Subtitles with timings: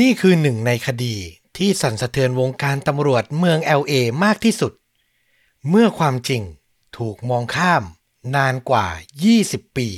[0.00, 1.16] นี่คือหนึ่งในคดี
[1.56, 3.92] ที่สั่นสะเทือนวงการตำรวจเมือง LA
[4.24, 4.72] มากที่สุด
[5.68, 6.42] เมื่อความจริง
[6.98, 7.82] ถูกมองข้าม
[8.34, 8.86] นานกว่า
[9.32, 9.88] 20 ปี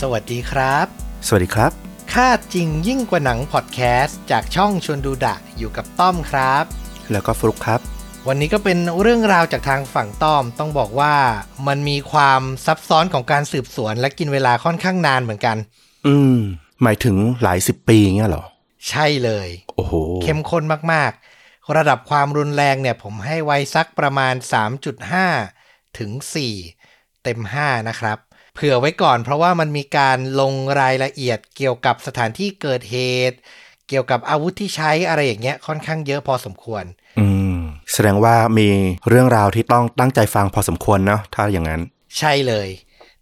[0.00, 0.86] สวัสดีครับ
[1.26, 1.72] สวัสดีครับ
[2.12, 7.80] ค่าจริงยิ่งกว่าหนังพอดแคสต์จากช่องชวนดูดะอยู่กับต้อมครับ แล้วก็ฟลุกครับ
[8.28, 11.14] วันนี้ก็เป็นเรื่องราวจากทางฝั่งต้อม ต้องบอกว่า
[11.66, 15.56] มันมีความซับซ้อนของการสืบสวนและกินเวลาค่อนข้างนานเหมือนกัน
[16.06, 16.36] อืม
[16.82, 18.44] หมายถึงหลายสิบปีเงี้ยเหรอ
[18.88, 24.34] ใช่เลย โอ้โห เข้มข้นมากๆ ระดับความรุนแรงเนี่ยผมให้ไว้สักประมาณ
[25.16, 26.10] 3.5 ถึง
[26.66, 28.18] 4 เต็ม 5 นะครับ
[28.54, 32.98] เผื่อไว้ก่อนเพราะว่ามันมีการลงรายละเอียดเกี่ยวกับสถานที่เกิดเห
[33.30, 33.38] ตุ
[33.88, 36.84] เกี่ยวกับอาวุธที่ใช้อะไรอย่างเงี้ยค่อนข้างเยอะพอสมควร
[37.18, 37.58] อืม
[37.92, 38.68] แสดงว่ามี
[39.08, 41.80] เรื่องราวที่ต้องตั้งใจฟังพอสมควรเนาะถ้าอย่างนั้น
[42.18, 42.68] ใช่เลย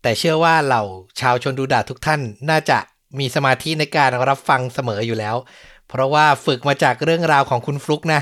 [0.02, 0.82] แต่เชื่อว่าเหล่า
[1.20, 2.78] ชาวชนดูดาทุกท่านน่าจะ
[3.18, 5.36] มีสมาธิในการรับฟังเสมออยู่แล้ว
[5.88, 8.20] เพราะว่าฝึกมาจากเรื่องราวของคุณฟลุกนะ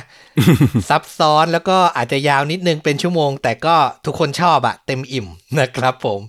[0.88, 5.26] ซับซ้อนแล้วก็อาจจะยาวนิดนึงเป็นชั่วโมง แต่ก็ทุกคนชอบอะเต็มอิ่ม
[5.58, 6.20] นะครับผม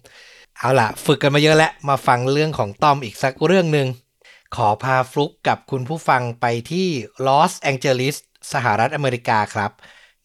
[0.58, 3.88] เอาล่ะ ฝึกกันมาเยอะแล้วมาฟังเรื่องของต้อมอีกสักเรื่องหนึ่ง
[4.56, 6.88] ขอพาฟลุกกับคุณผู้ฟังไปที่
[7.26, 8.16] ลอสแองเจลิส
[8.52, 9.72] สหรัฐอเมริกาครับ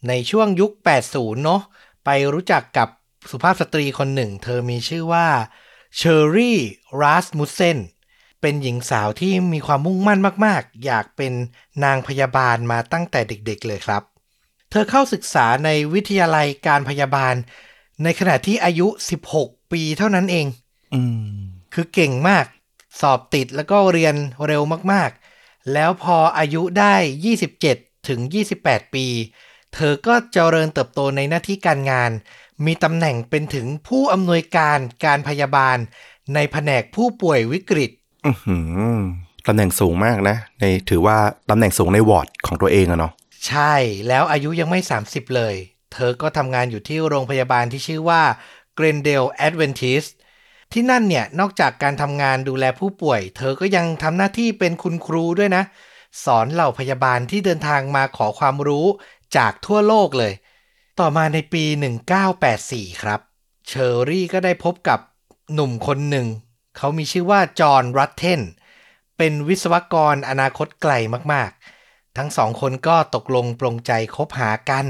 [0.08, 0.72] ในช่วงยุค
[1.06, 1.62] 80 เนอะ
[2.04, 2.88] ไปรู้จักกับ
[3.30, 5.28] สุภาพสตรีคนหนึ่ง เธอมีชื่อว่า
[5.96, 6.58] เชอรี่
[7.00, 7.78] รัสมุสเซน
[8.40, 11.32] เป็นหญิงสาวที่มีความมุ่งมั่นมาก ๆ อยากเป็น
[11.84, 14.02] นางพยาบาลมาตั้งแต่เด็ก ๆ เลยครับ
[14.70, 17.34] เธอเข้าศึกษาในวิทยาลัยการพยาบาล
[18.02, 18.86] ในขณะที่อายุ
[19.30, 20.46] 16 ปีเท่านั้นเอง
[20.94, 21.00] อื
[21.36, 21.38] ม
[21.74, 22.44] คือเก่งมาก
[23.00, 24.14] สอบติดแล้วก็เรียน
[24.46, 26.94] เร็วมากๆ แล้วพออายุได้
[27.52, 28.20] 27 ถึง
[28.58, 29.06] 28 ปี
[29.74, 32.10] เธอก็เจริญเติบโตในหน้าที่การงาน
[32.66, 35.76] มีตำแหน่งเป็นถึงผู้อำนวยการการพยาบาล
[36.34, 37.90] ในแผนกผู้ป่วยวิกฤต
[38.26, 39.00] อือหือ
[39.46, 41.16] ตำแหน่งสูงมากนะ ในถือว่า
[41.50, 43.12] ตำแหน่งสูงในวอร์ดของตัวเองอะเนาะ
[43.48, 43.74] ใช่
[44.08, 45.54] แล้วอายุยังไม่ 30 เลย
[45.92, 48.22] เธอก็ทำงานอยู่ที่โรงพยาบาลที่ชื่อว่า
[48.78, 50.10] Glendale Adventist
[50.78, 55.62] ที่นั่นเนี่ยนอกจากการทำงานดูแลผู้ป่วย เธอก็ยังทำหน้าที่เป็นคุณครูด้วยนะ
[56.24, 58.86] สอนเหล่าพยาบาลที่เดินทางมาขอความรู้
[59.36, 60.32] จากทั่วโลกเลย
[61.00, 61.64] ต่อมาในปี
[62.34, 63.20] 1984 ครับ
[63.68, 65.00] เชอรี่ก็ได้พบกับ
[65.54, 66.26] หนุ่มคนหนึ่ง
[66.76, 68.40] เขามีชื่อว่าจอห์นรัตเทน
[69.18, 70.92] เป็นวิศวกรอนาคตไกล
[71.32, 74.86] มากๆ ทั้งสองคนก็ตกลงปรงใจคบหากัน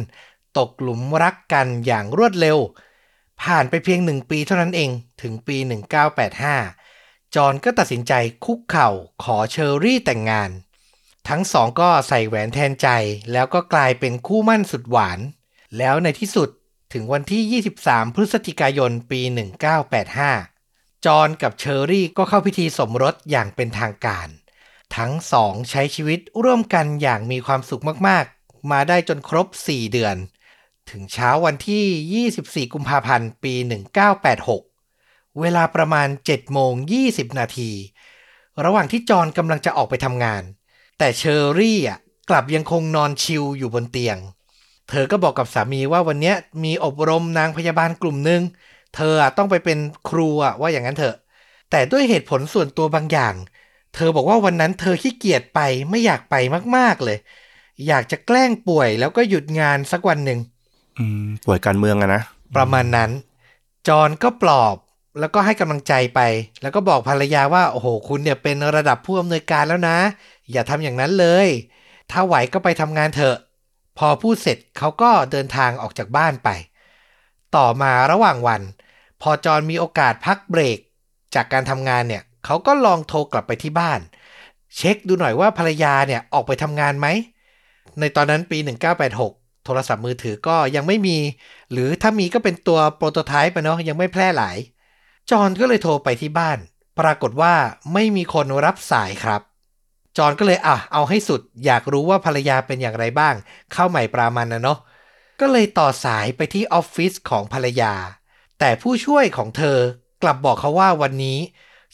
[0.59, 2.59] ตกหลุมรักกันอย่างรวดเร็ว
[3.43, 4.91] ผ่านไปเพียงหนึ่งปีเท่านั้นเอง
[5.23, 5.57] ถึงปี
[6.27, 8.13] 1985 จอห์นก็ตัดสินใจ
[8.45, 8.89] คุกเข่า
[9.25, 10.51] ขอเชอรี่แต่งงาน
[11.29, 12.89] ทั้งสองก็ใส่แหวนแทนใจ
[13.33, 15.19] แล้วก็กลายเป็นคู่มั่นสุดหวาน
[15.79, 16.49] แล้วในที่สุด
[16.93, 19.21] ถึงวันที่ 23 พฤศจิกายนปี
[20.35, 24.29] 1985 จอห์นกับเชอรี่ก็เข้าพิธีสมรสอย่างเป็นทางการ
[24.97, 30.17] ทั้งสองใช้ชีวิตร่วมกันอย่างมีความสุขมากๆ มาได้จนครบ 4 เดือน
[30.91, 33.55] ถึงเช้าวันที่ 24 กุมภาพันธ์ ปี
[34.67, 36.73] 1986 เวลาประมาณ 7 โมง
[37.05, 37.71] 20 นาที
[38.65, 40.43] ระหว่างที่จอนกำลังจะออกไปทำงาน
[40.99, 41.99] แต่เชอรี่อะ
[42.31, 44.19] กลับยังคงนอนชิลอยู่บนเตียง
[44.89, 48.43] เธอก็บอกกับสามีว่าวันนี้มีอบรมนางพยาบาลกลุ่มหนึ่ง
[48.95, 51.17] เธอต้องไปเป็นครูอะว่าอย่างนั้นเถอะ
[51.71, 53.35] แต่ด้วยเหตุผลส่วนตัวบางอย่าง
[53.95, 55.61] เธอบอกว่าวันนั้นเธอขี้เกียจไป
[55.91, 56.35] ไม่อยากไป
[56.77, 57.19] มากๆเลย
[57.87, 60.41] อยากจะแกล้งป่วยแล้วก็หยุดงานสักวันหนึ่ง
[61.47, 62.23] ป่วยการเมืองอะนะ
[62.57, 63.11] ประมาณนั้น
[63.89, 64.77] จอห์นก็ปลอบ
[65.21, 66.21] แล้วก็ให้กำลังใจไป
[66.63, 69.97] แล้วก็บอกภรรยาว่า โอ้โห คุณเนี่ยเป็นระดับผู้อำนวยการแล้วนะ
[70.53, 71.49] อย่าทำอย่างนั้นเลย
[72.11, 73.37] ถ้าไหวก็ไปทำงานเถอะ
[73.99, 76.49] พอพูดเสร็จเขาก็เดินทางออกจากบ้านไป
[77.57, 78.63] ต่อมาระหว่างวัน
[79.23, 80.79] พอจอห์นมีโอกาสพักเบรก
[81.35, 84.01] จากการทำงานเนี่ยเขาก็ลองโทรกลับไปที่บ้าน
[84.77, 87.07] เช็คดูหน่อยว่าภรรยาเนี่ยออกไปทำงานไหม
[88.01, 88.59] ในตอนนั้นปี
[89.03, 91.19] 1986 โทรศัพท์มือถือก็ยังไม่มี
[91.73, 94.57] หรือถ้ามีก็เป็นตัวโปรโตไทป์ไปเนาะยังไม่แพร่หลาย
[95.31, 96.59] จอนก็เลยโทรไปที่บ้าน
[96.99, 97.55] ปรากฏว่า
[97.93, 99.43] ไม่มีคนรับสายครับ
[100.17, 103.35] จอนก็เลยอะเอาให้สุด อยากรู้ว่าภรรยาเป็นอย่างไรบ้าง
[103.73, 104.79] เข้าใหม่ปรามันนะเนาะ
[105.41, 107.95] ก็เลยต่อสายไปที่ออฟฟิศของภรรยา
[108.59, 109.79] แต่ผู้ช่วยของเธอ
[110.23, 111.39] กลับบอกเขาว่าวันนี้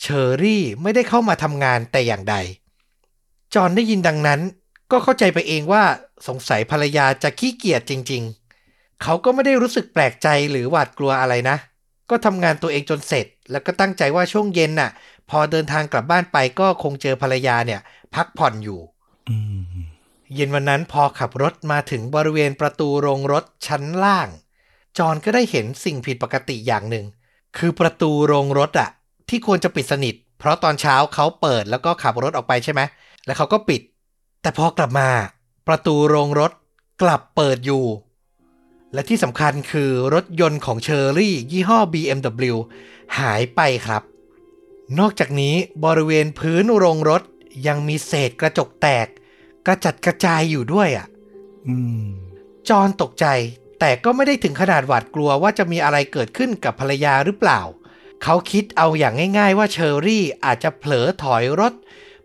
[0.01, 2.37] เชอรี่ไม่ได้เข้ามาทำงานแต่อย่างใด
[3.55, 4.41] จอนได้ยินดังนั้น
[4.93, 5.83] ก็เข้าใจไปเองว่า
[6.29, 8.23] สงสัยภรรยาจะขี้เกียจจริง
[8.63, 11.57] ๆ เขาก็ไม่ได้รู้สึกแปลกใจหรือหวาดกลัวอะไรนะ
[12.11, 14.91] ก็ทำงานตัวเองจนเสร็จ แล้วก็ตั้งใจว่าช่วงเย็นน่ะ
[15.31, 17.81] พอเดินทางกลับบ้านไปก็คงเจอภรรยาเนี่ย
[18.15, 18.81] พักผ่อนอยู่
[19.29, 19.83] อืม
[20.35, 24.29] เย็นวันนั้นพอขับรถมาถึงบริเวณประตูโรงรถชั้นล่าง
[24.99, 27.07] จอห์นก็ได้เห็นสิ่งผิดปกติอย่างหนึ่ง
[27.59, 28.91] คือประตูโรงรถอะ
[29.29, 32.81] ที่ควรจะปิดสนิท เพราะตอนเช้าเขาเปิดแล้วก็ขับรถออกไปใช่ไหม
[33.27, 33.81] แล้วเขาก็ปิด
[34.43, 35.09] แต่พอกลับมา
[35.67, 36.53] ประตูโรงรถ
[37.03, 37.85] กลับเปิดอยู่
[38.93, 42.57] และที่สำคัญคือรถยนต์ของเชอรี่ ยี่ห้อ BMW
[43.19, 44.03] หายไปครับ
[44.99, 45.55] นอกจากนี้
[45.85, 47.23] บริเวณพื้นโรงรถ
[47.67, 49.07] ยังมีเศษกระจกแตก
[49.67, 51.07] กระจัดกระจายอยู่ด้วยอะ
[51.67, 52.07] อืม
[52.69, 53.27] จอห์นตกใจ
[53.81, 57.61] แต่ก็ไม่ได้ถึงขนาดหวาดกลัวว่าจะมีอะไรเกิดขึ้นกับภรรยาหรือเปล่า
[58.23, 61.73] เขาคิดเอาอย่างง่าย ๆ ว่าเชอรี่อาจจะเผลอถอยรถ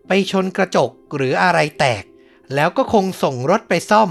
[0.08, 2.04] ไปชนกระจกหรืออะไรแตก
[2.54, 4.10] แล้วก็คงส่งรถไปซ่อม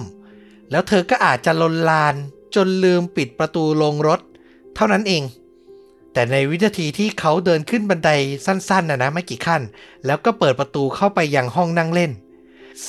[0.71, 2.15] แล้วเธอก็อาจจะลนลาน
[2.55, 4.19] จนลืมปิดประตูลงรถ
[4.75, 5.23] เท่านั้นเอง
[6.13, 8.09] แต่ในวินาทีที่เขาเดินขึ้นบันได
[8.45, 9.61] สั้นๆนะนะไม่กี่ขั้น
[10.05, 12.11] แล้วก็เปิดประตูเข้าไปยังห้องนั่งเล่น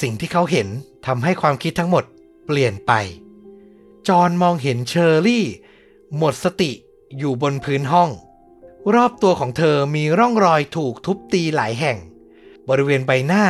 [0.01, 0.69] สิ่งที่เขาเห็น
[1.07, 2.05] ทำให้ความคิดทั้งหมด
[2.47, 2.93] เปลี่ยนไป
[4.09, 5.45] จอนมองเห็นเชอรี่
[6.17, 6.71] หมดสติ
[7.19, 8.11] อยู่บนพื้นห้อง
[8.95, 11.97] รอบตัวของเธอมีร่องรอยถูกทุบตีหลายแห่ง
[12.69, 13.45] บริเวณใบหน้า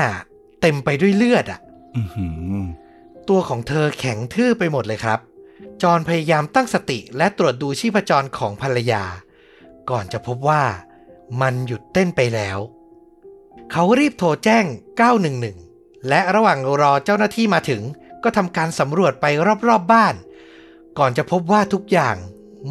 [0.60, 1.60] เต็มไปด้วยเลือดอะ
[1.96, 2.26] อือหื
[2.62, 2.64] อ
[3.28, 5.18] ตัวของเธอแข็งทื่อไปหมดเลยครับ
[5.82, 9.04] จอห์นพยายามตั้งสติและตรวจดูชีพจรของภรรยา
[9.90, 10.62] ก่อนจะพบว่า
[11.40, 12.58] มันหยุดเต้นไปแล้ว
[13.72, 14.64] เขารีบโทรแจ้ง
[15.36, 17.82] 911 และระหว่างรอเจ้าหน้าที่มาถึง
[18.22, 20.14] ก็ทำการสำรวจไปรอบๆบบ้าน
[20.98, 22.16] ก่อนจะพบว่าทุกอย่าง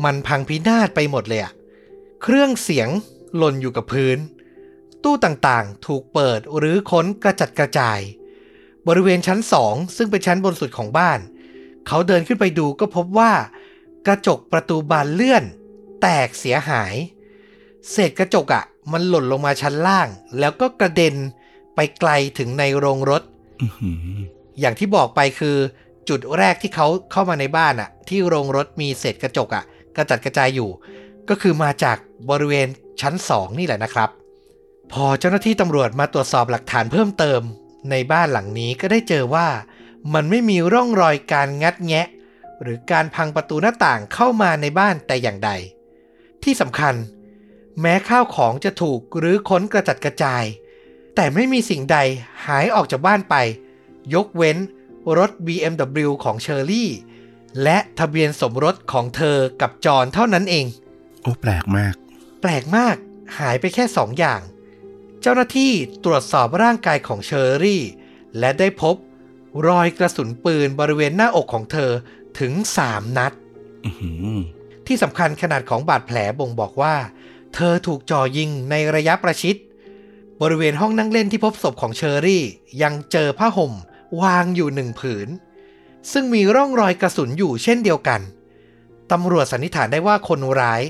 [0.03, 1.53] มันพังพินาศไปหมดเลยอะ
[2.21, 2.89] เครื่องเสียง
[3.37, 4.17] หล่นอยู่กับพื้น
[5.03, 7.99] ตู้ต่างๆ ถูกเปิดหรือค้นกระจัดกระจาย
[8.87, 11.19] บริเวณชั้นสองซึ่งเป็นชั้นบนสุดของบ้าน
[11.87, 13.31] เขาเดินขึ้นไปดูก็พบว่า
[14.07, 15.43] กระจกประตูบานเลื่อน
[16.01, 16.93] แตกเสียหาย
[17.91, 20.07] เศษกระจกอะ่ะ มันหล่นลงมาชั้นล่าง
[20.39, 21.15] แล้วก็กระเด็น
[21.75, 23.21] ไปไกลถึงในโรงรถ
[23.61, 24.17] อือหือ
[24.59, 25.57] อย่างที่บอกไปคือ
[26.09, 29.63] จุดแรกที่เขาเข้ามาในบ้านอะ่ะ ที่โรงรถมีเศษกระจกอะ่ะ
[29.95, 30.69] กระจัดกระจายอยู่
[31.29, 31.97] ก็คือมาจาก
[32.29, 32.67] บริเวณ
[33.01, 34.09] ชั้นสองนี่แหละนะครับ
[34.91, 37.41] พอเจ้าหน้าที่ตำรวจมาตรวจสอบหลักฐานเพิ่มเติม
[37.91, 39.47] ในบ้านหลังนี้ก็ได้เจอว่า
[40.13, 42.07] มันไม่มีร่องรอยการงัดแงะ
[42.61, 45.51] หรือการพังประตูหน้าต่างเข้ามาในบ้านแต่อย่างใด
[46.43, 46.95] ที่สำคัญ
[47.81, 50.43] แม้ข้าวของจะถูกหรือค้นกระจัดกระจาย
[51.15, 51.97] แต่ไม่มีสิ่งใด
[52.45, 53.35] หายออกจากบ้านไป
[54.13, 54.57] ยกเว้น
[55.17, 56.89] รถ BMW ของเชอรี่
[57.63, 60.65] และทะเบียนสมรสของเธอกับจอห์นเท่านั้นเอง
[61.21, 61.93] โอ้แปลกมาก
[62.41, 62.95] แปลกมาก
[63.39, 65.73] หายไปแค่สองอย่างเจ้าหน้าที่
[66.05, 67.83] ตรวจสอบร่างกายของเชอรี่
[68.39, 68.95] และได้พบ
[69.67, 71.91] รอยกระสุนปืนบริเวณหน้าอกของเธอ
[72.39, 72.53] ถึง
[72.85, 73.33] 3นัด
[73.85, 74.37] อือหือ
[74.87, 76.95] ที่สำคัญขนาดของบาดแผลบ่งบอกว่า
[77.55, 79.55] เธอถูกจ่อยิงในระยะประชิด
[80.41, 82.43] บริเวณห้องนั่งเล่นที่พบศพของเชอรี่
[82.81, 83.73] ยังเจอผ้าห่ม
[84.21, 85.27] วางอยู่หนึ่งผืน
[86.11, 88.21] ซึ่งมีร่องรอยกระสุนอยู่เช่นเดียวกัน
[89.11, 90.81] ตำรวจสันนิษฐานได้ว่าคนร้าย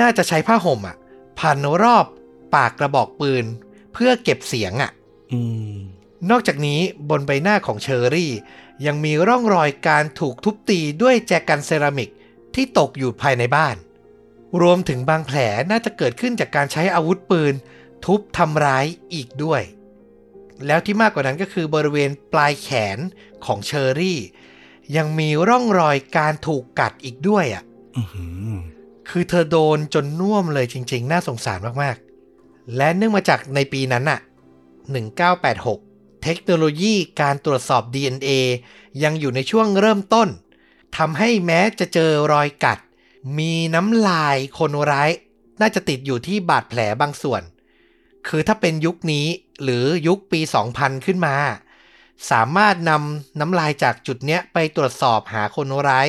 [0.00, 0.96] น่าจะใช้ผ้าห่มอะ
[1.38, 2.06] พันรอบ
[2.54, 3.46] ปากกระบอกปืน
[3.92, 4.90] เพื่อเก็บเสียงอะ
[5.32, 5.40] อื
[5.72, 5.76] ม
[6.30, 6.80] นอกจากนี้
[7.10, 8.32] บนใบหน้าของเชอรี่
[8.86, 12.10] ยังมีร่องรอยการถูกทุบตีด้วยแจกันเซรามิก
[12.54, 13.76] ที่ตกอยู่ภายในบ้าน
[14.62, 15.38] รวมถึงบางแผล
[15.70, 17.54] น่าจะเกิดขึ้นจากการใช้อาวุธปืน
[18.04, 19.62] ทุบทำร้ายอีกด้วย
[20.66, 22.98] แล้วที่มากกว่านั้นก็คือบริเวณปลายแขน
[23.44, 24.18] ของเชอรี่
[24.96, 27.64] ยังมีร่องรอยการถูกกัดอีกด้วยอะ
[27.96, 28.52] อือหือ
[29.10, 32.11] คือเธอโดนจนน่วมเลยจริง ๆ น่าสงสารมากๆ
[32.76, 34.20] และเนื่องมาจากในปีนั้นน่ะ
[35.02, 38.30] 1986 เทคโนโลยีการตรวจสอบ DNA
[39.02, 40.28] ยังอยู่ในช่วงเริ่มต้น
[40.96, 42.78] ทำให้แม้จะเจอรอยกัด
[43.38, 45.10] มีน้ำลายคนร้าย
[45.60, 47.42] น่าจะติดอยู่ที่บาดแผลบางส่วน
[48.28, 49.26] คือถ้าเป็นยุคนี้
[49.62, 50.40] หรือยุคปี
[50.74, 51.36] 2000 ขึ้นมา
[52.30, 56.06] สามารถนำน้ำลายจากจุดเนี้ยไปตรวจสอบหาคนร้าย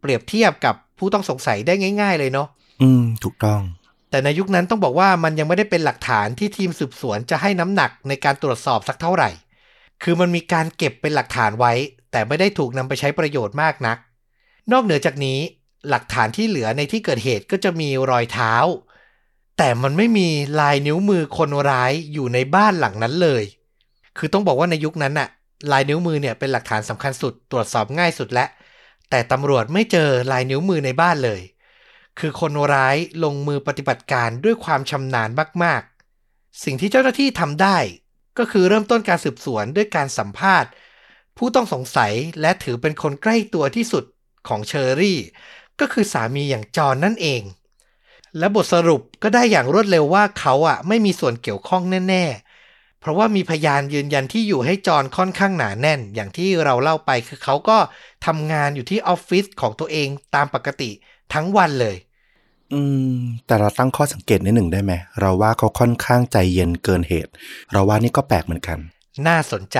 [0.00, 2.48] เปรียบเทียบกับผู้ต้องสงสัยได้ง่าย ๆ เลยเนาะ
[2.82, 3.60] อืม ถูกต้อง
[4.14, 9.30] แต่ในยุคนั้นต้องบอกว่ามันยังไม่ได้เป็นหลักฐานที่ทีมสืบสวนจะให้น้ำหนักในการตรวจสอบสักเท่าไหร่
[10.02, 11.72] คือมันมีการเก็บเป็นหลักฐานไว้
[12.12, 13.98] แต่ไม่ได้ถูกนำไปใช้ประโยชน์มากนัก
[14.72, 15.38] นอกเหนือจากนี้
[15.88, 18.54] หลักฐานที่เหลือในที่เกิดเหตุก็จะมีรอยเท้า
[19.58, 20.28] แต่มันไม่มี
[20.60, 23.44] ลายนิ้วมือคนร้ายอยู่ในบ้านหลังนั้นเลย
[24.18, 25.28] คือต้องบอกว่าในยุคนั้นน่ะ
[25.72, 28.44] ลายนิ้วมือเนี่ยเป็นหลักฐานสำคัญสุดตรวจสอบง่ายสุดและ
[29.10, 31.40] แต่ตำรวจไม่เจอลายนิ้วมือในบ้านเลย
[32.18, 35.28] คือคนร้ายลงมือปฏิบัติการด้วยความชำนาญ
[35.62, 35.82] มาก
[36.22, 37.78] ๆ สิ่งที่เจ้าหน้าที่ทำได้
[38.38, 40.70] ก็คือเริ่มต้นการสืบสวนด้วยการสัมภาษณ์
[41.36, 44.04] ผู้ต้องสงสัยและถือเป็นคนใกล้ตัวที่สุด
[44.48, 45.18] ของเชอรี่
[45.80, 47.42] ก็คือสามีอย่างจอห์นนั่นเอง
[48.38, 52.24] และบทสรุปก็ได้อย่างรวดเร็วว่าเขาอะไม่มีส่วนเกี่ยวข้องแน่
[52.62, 57.78] ๆ เพราะว่ามีพยานยืนยันที่อยู่ให้จอห์นค่อนข้างหนาแน่น อย่างที่เราเล่าไปคือเขาก็
[58.26, 60.90] ทำงานอยู่ที่ออฟฟิศของตัวเองตามปกติ
[61.34, 61.96] ทั้งวันเลย
[62.74, 63.16] อืม
[63.46, 67.30] แต่เราตั้งข้อสังเกตนิดหนึ่งได้ไหม เราว่าเขาค่อนข้างใจเย็นเกินเหตุ
[67.72, 68.78] เราว่านี่ก็แปลกเหมือนกัน
[69.26, 69.78] น่าสนใจ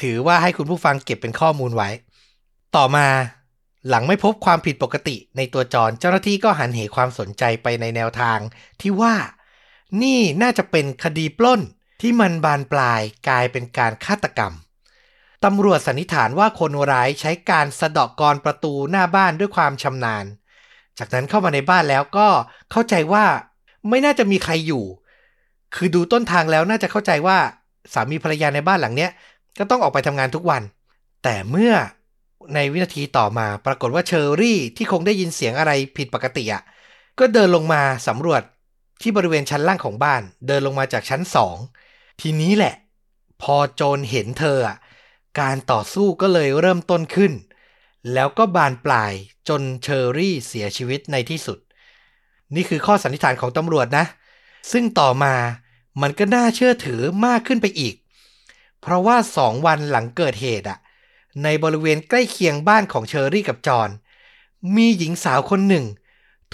[0.00, 1.88] ถือว่าให้คุณผู้ฟังเก็บเป็นข้อมูลไว้
[2.76, 3.06] ต่อมา
[3.88, 8.38] หลังไม่พบความผิดปกติในตัวจรเจ้าหน้าที่ก็หันเหความสนใจไปในแนวทาง
[8.80, 9.14] ที่ว่า
[10.02, 11.60] นี่น่าจะเป็นคดีปล้น
[12.00, 14.52] ที่มันบานปลายกลายเป็นการฆาตกรรม
[15.44, 20.24] ตำรวจสันนิษฐานว่าคนร้ายใช้การสะเดาะกรประตูหน้าบ้านด้วยความชำนาญ
[20.98, 22.28] จากนั้นเข้ามาในบ้านแล้วก็
[22.70, 23.24] เข้าใจว่า
[23.88, 24.84] ไม่น่าจะมีใครอยู่
[25.74, 27.38] คือดูต้นทางแล้วน่าจะเข้าใจว่า
[27.92, 29.10] สามีภรรยาในบ้านหลังเนี้ย
[29.58, 30.62] ก็ต้องออกไปทำงานทุกวัน
[31.24, 31.72] แต่เมื่อ
[32.54, 36.62] ในวินาทีต่อมาปรากฏว่าเชอรี่ที่คงได้ยินเสียงอะไรผิดปกติอะ
[37.18, 38.42] ก็เดินลงมาสำรวจ
[39.02, 41.56] ที่บริเวณชั้นล่างของบ้าน เดินลงมาจากชั้นสอง
[42.20, 42.74] ทีนี้แหละ
[43.42, 44.76] พอโจรเห็นเธออะ
[45.40, 47.32] การต่อสู้ก็เลยเริ่มต้นขึ้น
[48.12, 49.12] แล้วก็บานปลาย
[49.48, 51.58] จนเชอรี่เสียชีวิตในที่สุด
[52.54, 54.04] นี่คือข้อสันนิษฐานของตำรวจนะ
[54.72, 55.34] ซึ่งต่อมา
[56.02, 57.94] มันก็น่าเชื่อถือมากขึ้นไปอีก
[58.80, 60.78] เพราะว่าสองวันหลังเกิดเหตุอะ
[61.42, 63.90] ในบริเวณใกล้เคียงบ้านของเชอรี่กับจอห์น
[64.76, 65.84] มีหญิงสาวคนหนึ่ง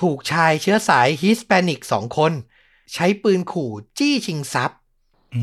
[0.01, 2.33] ถูกชายเชื้อสายฮิสแปนิกสองคน
[2.93, 4.79] ใช้ปืนขู่จี้ชิงทรัพย์
[5.35, 5.43] อื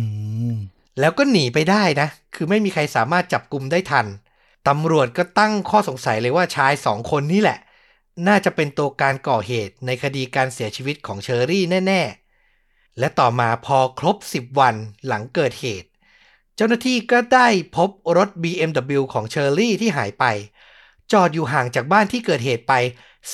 [0.54, 0.56] ม
[1.00, 4.06] แล้วก็หนีไปได้นะ คือไม่มีใครสามารถจับกลุ่มได้ทัน
[4.68, 7.60] ตำรวจก็ตั้งข้อสงสัยเลยว่าชายสองคนนี้แหละ
[8.28, 12.02] น่าจะเป็นตัวการก่อเหตุในคดีการเสียชีวิตของเชอรี่แน่
[12.50, 14.76] ๆ และต่อมาพอครบ 10 วัน
[15.08, 15.90] หลังเกิดเหตุ
[16.56, 20.26] เจ้าหน้าที่ก็ได้พบรถ BMW ของเชอรี่ที่หายไป
[21.12, 22.74] จอดอยู่ห่างจากบ้านที่เกิดเหตุไป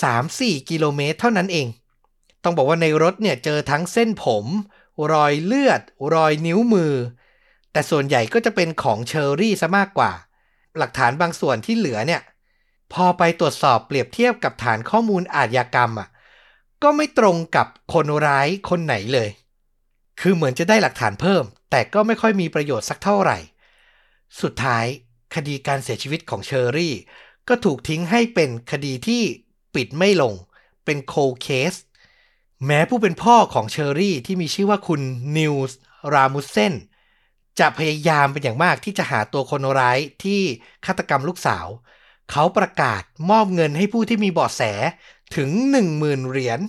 [0.03, 1.67] 3-4 กิโลเมตรเท่านั้นเอง
[2.43, 4.45] ต้องบอกว่าในรถเนี่ยเจอทั้งเส้นผม
[5.11, 5.81] รอยเลือด
[6.13, 6.93] รอยนิ้วมือ
[7.71, 10.11] แต่ส่วนใหญ่ก็จะเป็นของเชอรี่ซะมากกว่า
[10.77, 12.21] หลักฐานบางส่วนที่เหลือเนี่ย
[12.93, 16.09] พอไปตรวจสอบเปรียบเทียบกับฐานข้อมูลอาชญากรรมอะ
[16.83, 19.29] ก็ไม่ตรงกับคนร้ายคนไหนเลย
[20.21, 23.37] คือเหมือนจะได้หลักฐานเพิ่ม แต่ก็ไม่ค่อยมีประโยชน์สักเท่าไหร่
[24.41, 24.85] สุดท้าย
[25.35, 26.95] คดีการเสียชีวิตของเชอรี่
[27.47, 29.23] ก็ถูกทิ้งให้เป็นคดีที่
[29.75, 30.33] ปิดไม่ลง
[30.85, 31.73] เป็น cold case
[32.65, 35.01] แม้ผู้เป็นพ่อของเชอรี่ที่มีชื่อว่าคุณ
[35.37, 35.77] นีลส์
[36.13, 36.73] รามุสเซน
[37.59, 40.41] จะพยายามเป็นอย่างมากที่จะหาตัวคนร้ายที่
[40.85, 41.67] ฆาตกรรมลูกสาว
[42.31, 44.61] เขาประกาศมอบเงินให้ผู้ที่มีเบาะแส
[45.35, 45.49] ถึง
[45.91, 46.59] 10,000 เหรียญ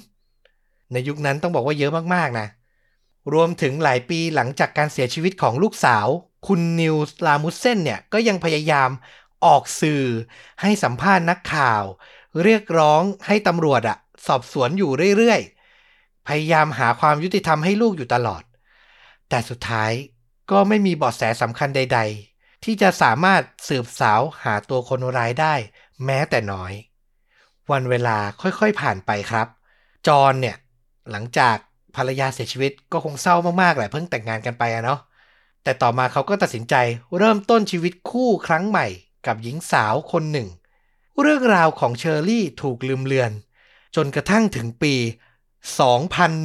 [0.92, 2.46] ในยุคนั้นต้องบอกว่าเยอะมากๆนะ
[3.32, 6.06] รวมถึงหลายปีหลังจากการเสียชีวิตของลูกสาว
[6.46, 8.90] คุณนิวลามุสเซนเนี่ยก็ยังพยายาม
[9.44, 10.04] ออกสื่อ
[10.60, 11.82] ให้สัมภาษณ์นักข่าว
[12.42, 18.42] เรียกร้องให้ตำรวจอะสอบสวนอยู่เรื่อยๆ พยายามหาความยุติธรรมให้ลูกอยู่ตลอด
[19.28, 19.92] แต่สุดท้าย
[20.50, 22.00] ก็ไม่มีเบาะแสสำคัญใด
[22.32, 25.54] ๆ ที่จะสามารถสืบสาวหาตัวคนร้ายได้
[26.04, 26.72] แม้แต่น้อย
[27.70, 29.46] วันเวลาค่อยๆผ่านไปครับ
[30.06, 30.56] จอห์นเนี่ย
[31.10, 31.56] หลังจาก
[31.96, 35.00] ภรรยาเสียชีวิตก็คงเศร้ามากๆแหละเพิ่งแต่งงานกันไปอะเนาะ
[35.62, 36.74] แต่ต่อมาเขาก็ตัดสินใจ
[37.18, 38.86] เริ่มต้นชีวิตคู่ครั้งใหม่
[39.26, 40.48] กับหญิงสาวคนหนึ่ง
[41.20, 43.32] เรื่องราวของเชอรี่ถูกลืมเลือน
[43.96, 44.94] จนกระทั่งถึงปี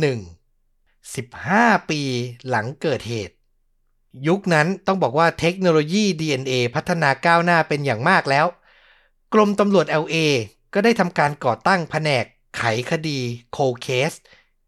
[0.09, 2.01] 2001 15 ปี
[2.47, 3.35] หลังเกิดเหตุ
[4.27, 8.45] ยุคนั้นต้องบอกว่าเทคโนโลยี DNA พัฒนาก้าวหน้าเป็นอย่างมากแล้ว
[9.33, 10.15] กรมตำรวจ LA
[10.73, 12.25] ก็ได้ทำการก่อตั้งแผนก
[12.57, 13.19] ไขคดี
[13.51, 14.13] โคเคส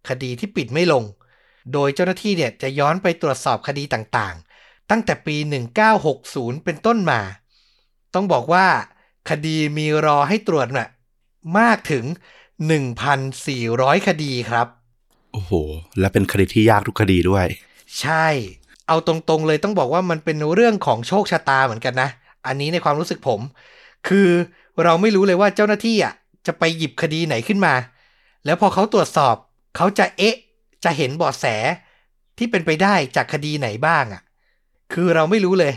[0.10, 1.04] คดีที่ปิดไม่ลง
[1.74, 5.36] โดยเจ้าหน้าที่เนี่ยจะย้อนไปตรวจสอบคดีต่างๆ ตั้งแต่ปี
[6.02, 7.22] 1960 เป็นต้นมา
[8.14, 8.68] ต้องบอกว่า
[9.30, 10.90] คดีมีรอให้ตรวจน่ะ
[11.60, 12.06] มากถึง
[13.26, 14.68] 1,400 คดีครับ
[15.34, 15.52] โอ้โห
[16.00, 17.46] และเป็นคดีที่ยากทุกคดีด้วย
[18.00, 18.28] ใช่
[18.92, 22.10] เอาตรงๆเลยต้องบอกว่ามันเป็นเรื่องของโชคชะตาเหมือนกันนะ
[22.46, 23.40] อันนี้ในความรู้สึกผม
[24.08, 24.30] คือ
[24.84, 26.14] เราไม่รู้เลยว่าเจ้าหน้าที่อะ
[26.48, 27.74] จะไปหยิบคดีไหนขึ้นมา
[28.46, 29.36] แล้วพอเขาตรวจสอบ
[29.76, 30.36] เขาจะเอ๊ะ
[30.84, 31.46] จะเห็นเบาะแส
[32.38, 34.22] ที่เป็นไปได้จากคดีไหนบ้างอะ
[34.94, 35.74] คือเราไม่รู้เลย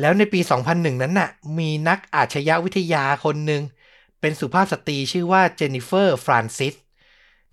[0.00, 3.62] แล้วในปี 2001 นั้นน่ะ มีนักอาชญาวิทยาคนหนึ่ง
[4.20, 6.74] เป็นสุภาพสตรีชื่อว่าเจนนิเฟอร์ฟรานซิส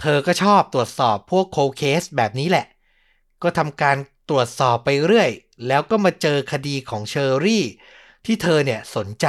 [0.02, 2.66] เธอก็ชอบตรวจสอบพวก cold case แบบนี้แหละ
[3.44, 3.98] ก็ทำการ
[4.30, 5.30] ตรวจสอบไปเรื่อย
[5.68, 7.64] แล้วก็มาเจอคดีของเชอรี่
[8.26, 9.28] ที่เธอเนี่ยสนใจ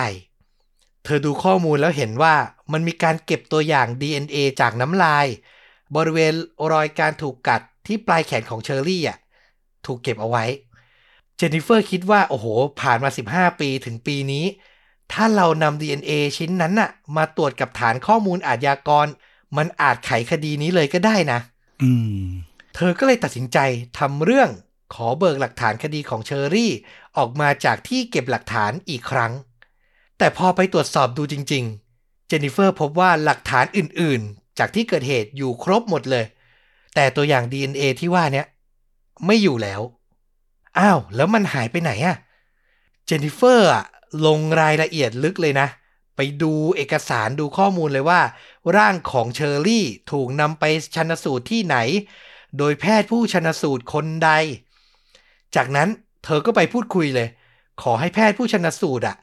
[1.05, 2.35] เธอดูข้อมูลแล้วเห็นว่า
[2.73, 5.27] มันมีการเก็บตัวอย่าง DNA จากน้ำลาย
[5.97, 6.35] บริเวณ
[6.73, 9.19] รอยการถูกกัดที่ปลายแขนของเชอรี่อะ
[9.87, 10.45] ถูกเก็บเอาไว้
[11.37, 12.47] เจนนิเฟอร์คิดว่า โอ้โห
[12.81, 14.45] ผ่านมา 15 ปีถึงปีนี้
[15.13, 19.07] ถ้าเรานำ DNA ชิ้นนั้นน่ะ มาตรวจกับฐานข้อมูลอาชญากร
[19.57, 21.41] มันอาจไขคดีนี้เลยก็ได้นะ
[21.83, 21.91] อื
[22.23, 22.27] ม
[22.75, 23.59] เธอก็เลยตัดสินใจ
[23.99, 24.51] ทำเรื่อง
[24.95, 26.73] ขอเบิกหลักฐานคดีของเชอรี่
[27.17, 29.33] ออกมาจากที่เก็บหลักฐานอีกครั้ง
[30.19, 31.65] แต่พอไปตรวจสอบดูจริง
[31.97, 36.25] ๆ เจนนิเฟอร์พบว่าหลักฐานอื่นๆ จากที่เกิดเหตุอยู่ครบหมดเลย
[36.95, 38.47] แต่ตัวอย่าง DNA ที่ว่าเนี้ย
[39.27, 39.81] ไม่อยู่แล้ว
[40.79, 42.17] อ้าว แล้วมันหายไปไหนอะ
[43.07, 43.85] เจนนิเฟอร์อะ
[44.27, 45.69] ลงรายละเอียดลึกเลยนะ
[46.17, 48.21] ไปดูเอกสารดูข้อมูลเลยว่า
[48.77, 51.77] ร่างของเชอรี่ถูกนำไปชันสูตรที่ไหน
[52.59, 54.31] โดยแพทย์ผู้ชันสูตรคนใด
[55.57, 55.89] จากนั้น
[56.25, 57.29] เธอก็ไปพูดคุยเลย
[57.83, 59.17] ขอให้แพทย์ผู้ชันสูตรอะ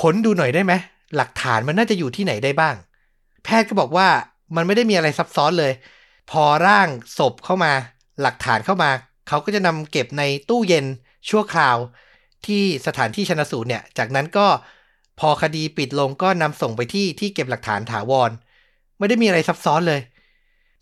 [0.00, 0.72] ค้นดูหน่อยได้ไหม
[1.16, 2.74] หลักฐานมันน่าจะอยู่ที่ไหนได้บ้าง
[3.44, 4.08] แพทย์ก็บอกว่า
[4.56, 5.72] มันไม่ได้มีอะไรซับซ้อนเลย
[6.30, 6.88] พอร่าง
[7.18, 7.72] ศพเข้ามา
[8.22, 8.90] หลักฐานเข้ามา
[9.28, 10.86] เขาก็จะนำเก็บในตู้เย็น
[11.30, 11.76] ชั่วคราว
[12.46, 14.46] ที่สถานที่ชนะสูตรเนี่ย จากนั้นก็
[15.20, 18.30] พอคดีปิดลงก็นำส่งไปที่ที่เก็บหลักฐานถาวร
[18.98, 20.00] ไม่ได้มีอะไรซับซ้อนเลย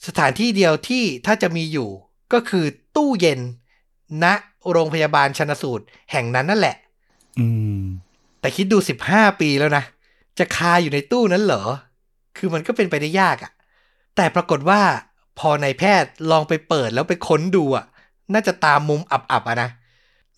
[0.06, 1.88] สถานที่เดียวที่ถ้าจะมีอยู่
[2.32, 2.64] ก็คือ
[2.96, 3.40] ตู้เย็น
[4.24, 4.26] ณ
[4.72, 6.76] โรงพยาบาลชนสูตรแห่งนั้นนั่นแหละ
[7.38, 7.46] อื
[7.80, 7.82] ม
[8.40, 9.84] แต่คิดดู15ปีแล้วนะ
[10.38, 11.62] จะคาอยู่ในตู้นั้นเหรอ
[12.36, 13.52] คือมันก็เป็นไปได้ยากอะ่ะ
[14.16, 14.80] แต่ปรากฏว่า
[15.38, 17.84] พอนายแพทย์ลองไปเปิดแล้วไปค้นดูอะ่ะ
[18.32, 19.70] น่าจะตามมุมอับๆอะนะ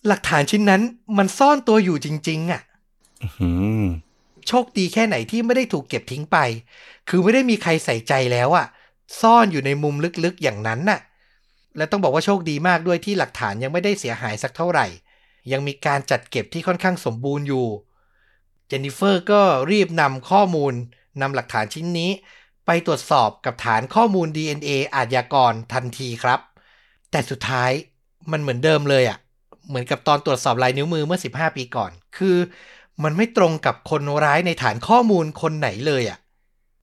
[0.07, 0.81] หลักฐานชิ้นนั้น
[1.17, 2.61] มันซ่อนตัวอยู่จริง ๆอะ่ะ
[3.39, 3.49] อื
[3.83, 3.85] ม
[4.47, 6.37] โชคดีแค่ไหนที่ไม่ได้ถูกเก็บทิ้งไป
[7.09, 8.67] คือไม่ได้มีใครใส่ใจแล้วอะ
[9.21, 10.99] ซ่อนอยู่ในมุมลึกๆอย่างนั้นน่ะ
[11.77, 14.87] และต้องบอกว่าโชคดีมากด้วยที่หลักฐานยังไม่ได้เสียหายสักเท่าไหร่
[15.51, 17.67] ยังมีการจัดเก็บที่ค่อนข้างสมบูรณ์อยู่
[18.67, 20.73] เจนนิเฟอร์ก็รีบนำข้อมูล
[21.21, 22.11] นำหลักฐานชิ้นนี้
[22.65, 26.39] ไปตรวจสอบกับฐานข้อมูล DNA อาชญากรทันทีครับ
[27.11, 27.71] แต่สุดท้าย
[28.31, 29.17] มันเหมือนเดิมเลยอะ่ะ
[29.67, 32.37] เหมือนกับตอนตรวจสอบลายนิ้วมือเมื่อ 15 ปีก่อน คือ
[33.03, 36.17] มันไม่ตรงกับคนร้ายในฐานข้อมูลคนไหนเลยอะ่ะ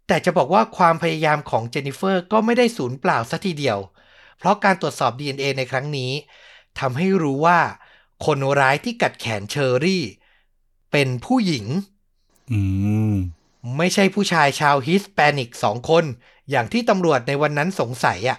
[0.09, 6.13] แต่จะบอกว่าความพยายามของเจนนิเฟอร์ก็ไม่ได้สูญเปล่าซะทีเดียวเพราะการตรวจสอบ DNA ในครั้งนี้
[6.81, 7.61] ทำให้รู้ว่า
[8.27, 10.05] คนร้ายที่กัดแขนเชอรี่
[10.93, 11.67] เป็นผู้หญิง
[12.53, 12.61] อื
[13.13, 13.15] ม
[13.79, 16.05] ไม่ใช่ผู้ชายชาวฮิสแปนิกสองคน
[16.51, 18.39] อย่างที่ตำรวจในวันนั้นสงสัยอะ่ะ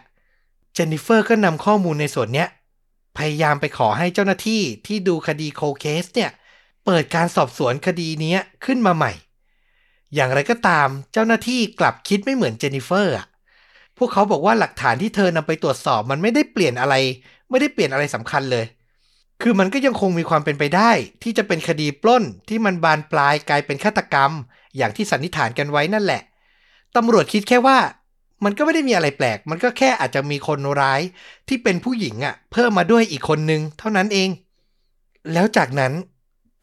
[0.73, 2.47] เจนนิเฟอร์ก็นำข้อมูลในส่วนเนี้ย
[3.17, 6.31] พยายามไปขอให้เจ้าหน้าที่ที่ดูคดีโคเคสเนี่ย
[6.85, 9.13] เปิดการสอบสวนคดีเนี้ยขึ้นมาใหม่
[10.13, 13.30] อย่างไรก็ตามเจ้าหน้าที่กลับคิดไม่เหมือนเจนนิเฟอร์อะพ
[14.03, 16.95] วกเขาบอกว่าหลักฐานที่เธอนำไปตรวจสอบมันไม่ได้เปลี่ยนอะไร
[17.49, 18.65] ไม่ได้เปลี่ยนอะไรสำคัญเลย
[19.41, 20.91] คือมันก็ยังคงมีความเป็นไปได้
[21.23, 24.31] ที่จะเป็นคดีปล้นที่มันบานปลายกลายเป็นฆาตกรรม
[24.77, 26.21] อย่างที่สันนิษฐานกันไว้นั่นแหละ
[26.95, 27.77] ตำรวจคิดแค่ว่า
[28.43, 31.01] มันก็ไม่ได้มีอะไรแปลก มันก็แค่อาจจะมีคนร้าย
[31.47, 34.29] ที่เป็นผู้หญิงอะ่ะ เพิ่มมาด้วยอีกคนนึงเท่านั้นเอง
[35.33, 35.93] แล้วจากนั้น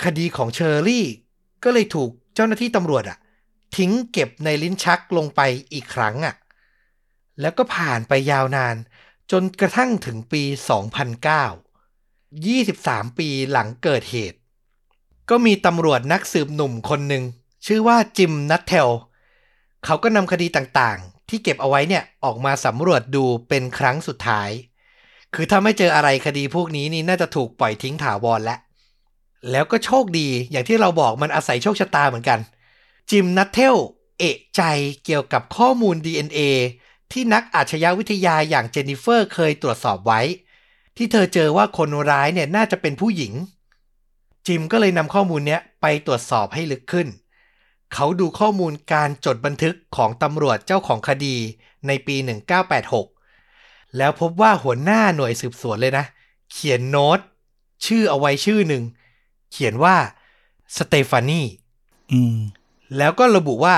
[0.04, 1.06] คดีของเชอรี่
[1.64, 3.18] ก็เลยถูกเจ้าหน้าที่ตำรวจอะ่ะ
[3.76, 5.40] ทิ้งเก็บในลิ้นชักลงไป
[5.72, 6.34] อีกครั้งอะ่ะ
[7.40, 8.76] แล้วก็ผ่านไปยาวนาน
[9.30, 10.42] จนกระทั่งถึงปี
[11.20, 11.76] 2009
[12.44, 14.38] 23 ปีหลังเกิดเหตุ
[15.30, 17.24] ก็มีตำรวจนักสืบหนุ่มคนหนึ่ง
[17.66, 18.88] ชื่อว่าจิมนัทเทล
[19.84, 24.50] เขาก็นำคดีต่างๆ ที่เก็บเอาไว้เนี่ยออกมาสำรวจดูเป็นครั้งสุดท้าย
[25.34, 28.58] คือถ้าไม่เจออะไรคดีพวกนี้นี่น่าจะถูกปล่อยทิ้งถาวรแล้ว
[29.50, 32.38] แล้วก็โชคดีอย่างที่เราบอกมันอาศัยโชคชะตาเหมือนกัน
[33.10, 33.76] จิมนัทเทล
[34.18, 34.62] เอะใจ
[35.04, 36.40] เกี่ยวกับข้อมูล DNA
[37.12, 40.20] ที่นักอาชญาวิทยาอย่างเจนนิเฟอร์เคยตรวจสอบไว้
[40.96, 43.32] ที่เธอเจอว่าคนร้ายเนี่ยน่าจะเป็นผู้หญิง
[44.46, 47.08] จิมก็เลยนำข้อมูลเนี้ยไปตรวจสอบให้ลึกขึ้น
[47.94, 51.36] เขาดูข้อมูลการจดบันทึกของตำรวจเจ้าของคดี
[51.86, 52.16] ในปี
[52.86, 56.04] 1986 แล้วพบว่าหัวหน้าหน่วยสืบสวนเลยนะ
[56.52, 57.18] เขียนโน้ต
[57.86, 58.82] ชื่อเอาไว้ชื่อหนึ่ง
[59.52, 59.96] เขียนว่า
[60.76, 61.42] สเตฟานี
[62.12, 62.38] อืม
[62.98, 63.76] แล้วก็ระบุว่า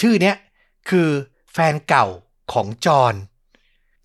[0.00, 0.36] ชื่อเนี้ย
[0.90, 1.08] คือ
[1.52, 2.06] แฟนเก่า
[2.52, 3.14] ของจอห์น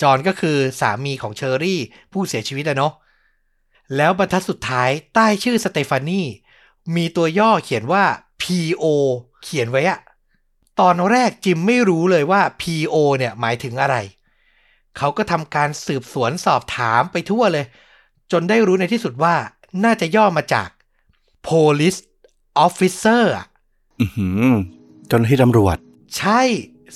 [0.02, 1.80] จอห์นก็คือสามีของเชอรี่
[2.12, 2.94] ผู้เสียชีวิตอะเนาะ
[3.96, 6.22] แล้วบรรทัดสุดท้ายใต้ชื่อสเตฟานี
[6.96, 8.04] มีตัวย่อเขียนว่า
[8.42, 8.86] PO
[9.44, 10.00] เขียนไว้อะ
[10.80, 13.96] ตอนแรกจิมไม่รู้เลยว่า PO เนี่ยหมายถึงอะไร
[14.98, 17.66] เขาก็ทำการสืบสวนสอบถามไปทั่วเลย
[18.32, 19.36] จนได้รู้ในที่สุดว่า
[19.84, 20.70] น่าจะย่อมาจาก
[21.48, 22.00] police
[22.66, 23.46] officer อะ
[24.02, 24.56] อือหือ
[25.08, 25.78] เจ้าหน้าที่ตำรวจ
[26.18, 26.42] ใช่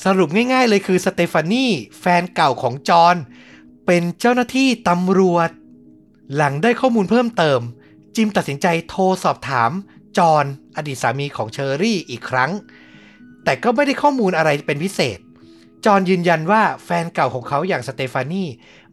[0.03, 1.65] สรุปง่ายๆเลยคือสเตฟานี
[1.99, 3.15] แฟนเก่าของจอห์น
[3.85, 5.49] เป็นเจ้าหน้าที่ตำรวจ
[6.35, 7.59] หลังได้ข้อมูลเพิ่มเติม
[8.15, 9.71] จิมตัดสินใจโทรสอบถาม
[10.17, 10.45] จอห์น
[10.77, 12.51] อดีตสามีของเชอรี่อีกครั้ง
[13.43, 15.19] แต่ก็ไม่ได้ข้อมูลอะไรเป็นพิเศษ
[15.85, 18.45] จอห์นยืนยันว่าแฟนเก่าของเขาอย่างสเตฟานี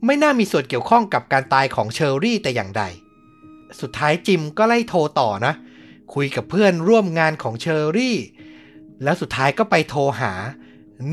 [0.04, 2.82] ไม่น่ามีส่วนเกี่ยวข้องกับการตายของเชอรี่แต่อย่างใด
[3.80, 5.54] สุดท้ายจิมก็ไล่โทรต่อนะ
[6.14, 8.16] คุยกับเพื่อนร่วมงานของเชอรี่
[9.02, 10.32] แล้วสุดท้ายก็ไปโทรหา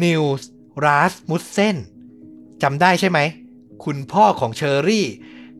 [0.03, 0.49] นิวส์
[0.85, 1.77] ราสมุสเซน
[2.63, 3.19] จำได้ใช่ไหม
[3.85, 5.07] คุณพ่อของเชอรี่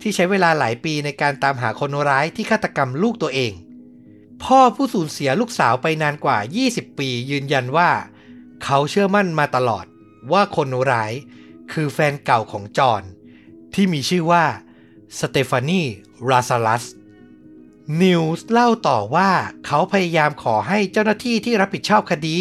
[0.01, 3.53] ที่ใช้เวลาหลายปีในการตามหาคนร้ายที่ฆาตกรรมลูกตัวเอง
[4.43, 6.38] พ่อผู้สูญเสียลูกสาวไปนานกว่า
[6.69, 7.89] 20 ปียืนยันว่า
[8.63, 9.86] เขาเชื่อมั่นมาตลอด
[10.31, 11.13] ว่าคนร้าย
[11.71, 13.03] คือแฟนเก่าของจอห์น
[13.73, 14.45] ที่มีชื่อว่า
[15.19, 15.81] สเตฟานี
[16.29, 16.84] ราซาลัส
[18.01, 19.31] นิวส์เล่าต่อว่า
[19.65, 22.38] เขาพยายามขอให้เจ้าหน้าที่ที่รับผิดชอบคดี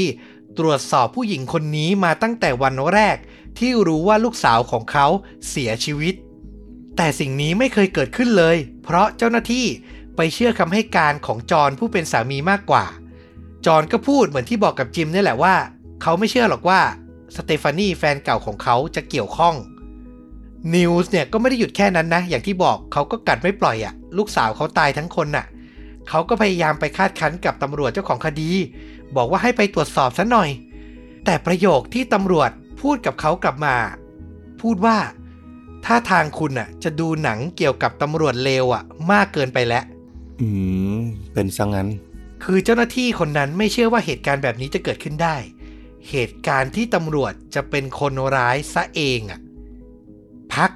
[0.60, 3.16] ตรวจสอบผู้หญิงคนนี้มาตั้งแต่วันแรก
[3.58, 5.06] ที่รู้ว่าลูกสาวของเขา
[5.48, 6.14] เสียชีวิต
[6.96, 9.66] แต่สิ่งนี้ไม่เคยเกิดขึ้นเลย เพราะเจ้าหน้าที่
[10.16, 12.84] ไปเชื่อคำให้การของจอห์นผู้เป็นสามีมากกว่า
[13.66, 15.54] จอห์นก็พูดเหมือนที่บอกกับจิมนี่แหละว่า
[16.02, 16.80] เขาไม่เชื่อหรอกว่า
[17.36, 19.54] สเตฟานีแฟนเก่าของเขาจะเกี่ยวข้อง
[20.74, 25.46] นิวส์เนี่ยก็ไม่ได้หยุดแค่นั้นนะ อย่างที่บอกเขาก็กัดไม่ปล่อยอะ่ะ ลูกสาวเขาตายทั้งคนน่ะ
[26.08, 28.50] เขาก็พยายามไปคาดคั้นกับตำรวจเจ้าของคดี
[29.16, 30.50] บอกว่าให้ไปตรวจสอบซะหน่อย
[31.24, 33.76] แต่ประโยคที่ตำรวจพูดกับเขากลับมา
[34.60, 34.98] พูดว่า
[35.84, 39.84] ถ้าทางคุณอะ จะดูหนังเกี่ยวกับตำรวจเลวอะ มากเกินไปแล้ว
[40.40, 40.48] อื
[40.96, 41.00] ม
[41.32, 41.88] เป็นซะงั้น
[42.44, 45.36] คือเจ้าหน้าที่คนนั้นไม่เชื่อว่าเหตุการณ์แบบนี้จะเกิดขึ้นได้
[46.10, 49.40] เหตุการณ์ที่ตำรวจจะเป็นคนร้ายซะเองอะ
[50.54, 50.70] พัก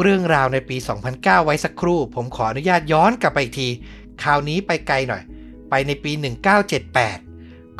[0.00, 0.76] เรื่องราวในปี
[1.10, 3.68] 2009 ไว้สักครู่ ผมขออนุญาตย้อนกลับไปอีกที
[4.22, 5.22] คราวนี้ไปไกลหน่อย
[5.70, 6.12] ไปในปี
[6.72, 7.27] 1978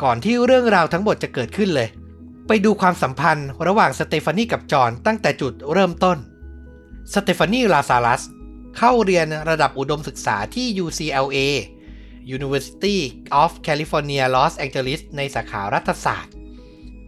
[0.03, 1.89] ก่อนที่เรื่องราวทั้งหมดจะเกิดขึ้นเลย
[2.47, 6.17] ไปดูความสัมพันธ์ระหว่างสเตฟานีกับจอห์นตั้งแต่จุดเริ่มต้น
[7.13, 8.21] สเตฟานีลาซาลัส
[8.77, 11.37] เข้าเรียนระดับอุดมศึกษาที่ UCLA
[12.37, 12.97] University
[13.41, 16.33] of California Los Angeles ในสาขารัฐศาสตร์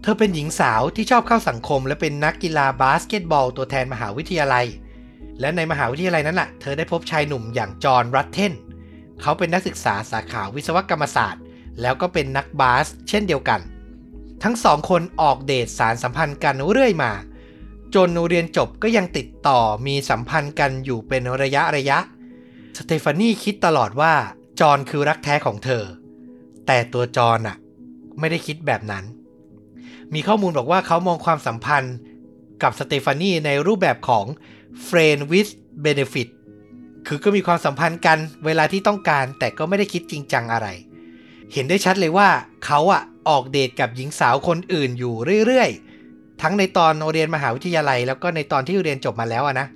[0.01, 4.65] เธอเป็นหญิงสาวที่ชอบเข้าสังคม และเป็นนักกีฬาบาสเกตบอลตัวแทนมหาวิทยาลัย
[5.39, 8.53] และในมหาวิทยาลัยนั้นแหละเธอได้พบชายหนุ่มอย่างจอห์นรัตเทน
[9.21, 11.43] เขาเป็นนักศึกษาสาขาวิศวกรรมศาสตร์
[11.81, 13.61] แล้วก็เป็นนักบาสเช่นเดียวกัน
[14.43, 17.11] ทั้งสองคนออกเดทสารสัมพันธ์กันเรื่อยมา
[17.95, 21.97] จนเรียนจบก็ยังติดต่อมีสัมพันธ์กันอยู่เป็นระยะระยะ
[22.77, 24.13] สเตฟานีคิดตลอดว่า
[24.59, 25.83] จอห์นคือรักแท้ของเธอ
[26.67, 27.57] แต่ตัวจอห์นอะ
[28.19, 29.03] ไม่ได้คิดแบบนั้น
[30.13, 31.95] มีข้อมูลบอกว่าเขามองความสัมพันธ์
[32.63, 34.25] กับสเตฟานีในรูปแบบของ
[34.87, 35.51] friend with
[35.85, 36.27] benefit
[37.07, 40.67] คือก็มีความสัมพันธ์กันเวลาที่ต้องการแต่ก็ไม่ได้คิดจริงจังอะไร
[41.53, 42.29] เห็นได้ชัดเลยว่า
[42.65, 49.67] เขาอะออกเดทกับหญิงสาวคนอื่นอยู่เรื่อยๆ ทั้งในตอนเรียนมหาวิทยาลัย แล้วก็ในตอนที่เรียนจบมาแล้วอะนะ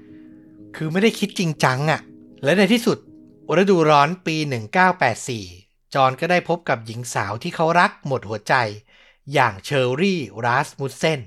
[0.75, 1.99] คือไม่ได้คิดจริงจังอะ
[2.43, 2.97] และในที่สุด
[3.57, 4.35] ฤดูร้อนปี
[5.15, 8.53] 1984 จอห์นก็ได้พบกับหญิงสาวที่เขารักหมดหัวใจ
[9.33, 11.19] อย่างเชอร์รี่ราสมุสเซน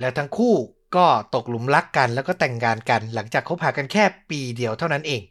[0.00, 0.54] แล้วทั้งคู่
[0.96, 5.22] ก็ตกหลุมรักกันแล้วก็แต่งงานกันหลังจากคบหากันแค่ปีเดียวเท่านั้นเอง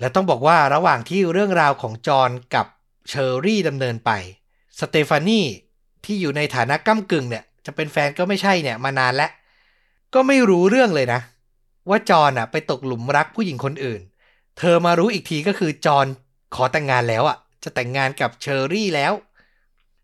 [0.00, 2.66] และต้องบอกว่าระหว่างที่เรื่องราวของจอห์นกับ
[3.08, 4.10] เชอร์รี่ดำเนินไป
[4.80, 5.40] สเตฟานี
[6.04, 9.30] ที่อยู่ในฐานะก้ากึ่งเนี่ย จะเป็นแฟนก็ไม่ใช่เนี่ยมานานแล้ว
[10.14, 11.20] ก็ไม่รู้เรื่องเลยนะ
[11.88, 14.00] ว่าจอห์นอะไปตกหลุมรักผู้หญิงคนอื่น
[14.58, 16.06] เธอมารู้อีกทีก็คือจอห์น
[16.54, 19.12] ขอแต่งงานแล้วอะจะแต่งงานกับเชอร์รี่แล้ว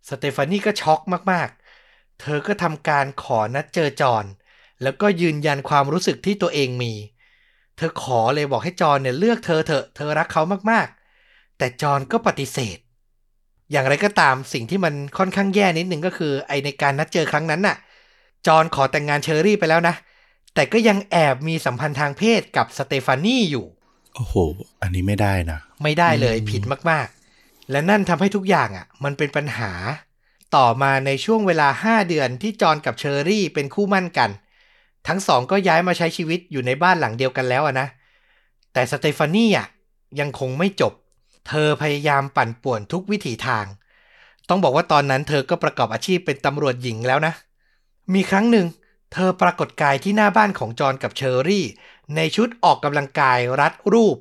[0.09, 1.01] สเตฟานีก็ช็อก
[1.33, 4.25] มากๆ เธอก็ทำการขอนัดเจอจอห์น
[4.83, 6.93] แล้วก็ยืนยันความรู้สึกที่ตัวเองมี
[7.77, 12.79] เธอขอเลยบอกให้จอห์นเนี่ยเลือกเธอเถอะ เธอรักเขามากๆ แต่จอห์นก็ปฏิเสธ
[13.73, 17.77] อย่างไรก็ตามสิ่งที่มันค่อนข้างแย่นิดนึงก็คือไอในการนัดเจอครั้งนั้นน่ะ
[18.47, 19.95] จอห์นขอแต่งงานเชอรี่ไปแล้วนะ
[20.55, 23.67] แต่ก็ยังแอบมีสัมพันธ์ทางเพศกับสเตฟานีอยู่
[24.15, 24.35] โอ้โห
[24.83, 29.73] อันนี้ไม่ได้นะ ไม่ได้เลยผิดมากๆ และนั่นทำให้ทุกอย่างอะ มันเป็นปัญหา
[30.57, 34.31] ต่อมาในช่วงเวลา 5 เดือนที่จอห์นกับเชอรี่เป็นคู่มั่นกัน
[35.09, 37.89] ทั้งสองก็ย้ายมาใช้ชีวิตอยู่ในบ้านหลังเดียวกันแล้วอะนะ
[38.73, 39.67] แต่สเตฟานีอะ
[40.21, 40.93] ยังคงไม่จบ
[41.49, 43.67] เธอพยายามปั่นป่วนทุกวิถีทาง
[44.49, 47.33] ต้องบอกว่าตอนนั้นเธอก็ประกอบอาชีพเป็นตำรวจหญิงแล้วนะ
[48.15, 48.67] มีครั้งหนึ่ง
[49.13, 51.65] เธอปรากฏกายที่หน้าบ้านของจอห์นกับเชอรี่
[52.17, 54.17] ในชุดออกกำลังกายรัดรูป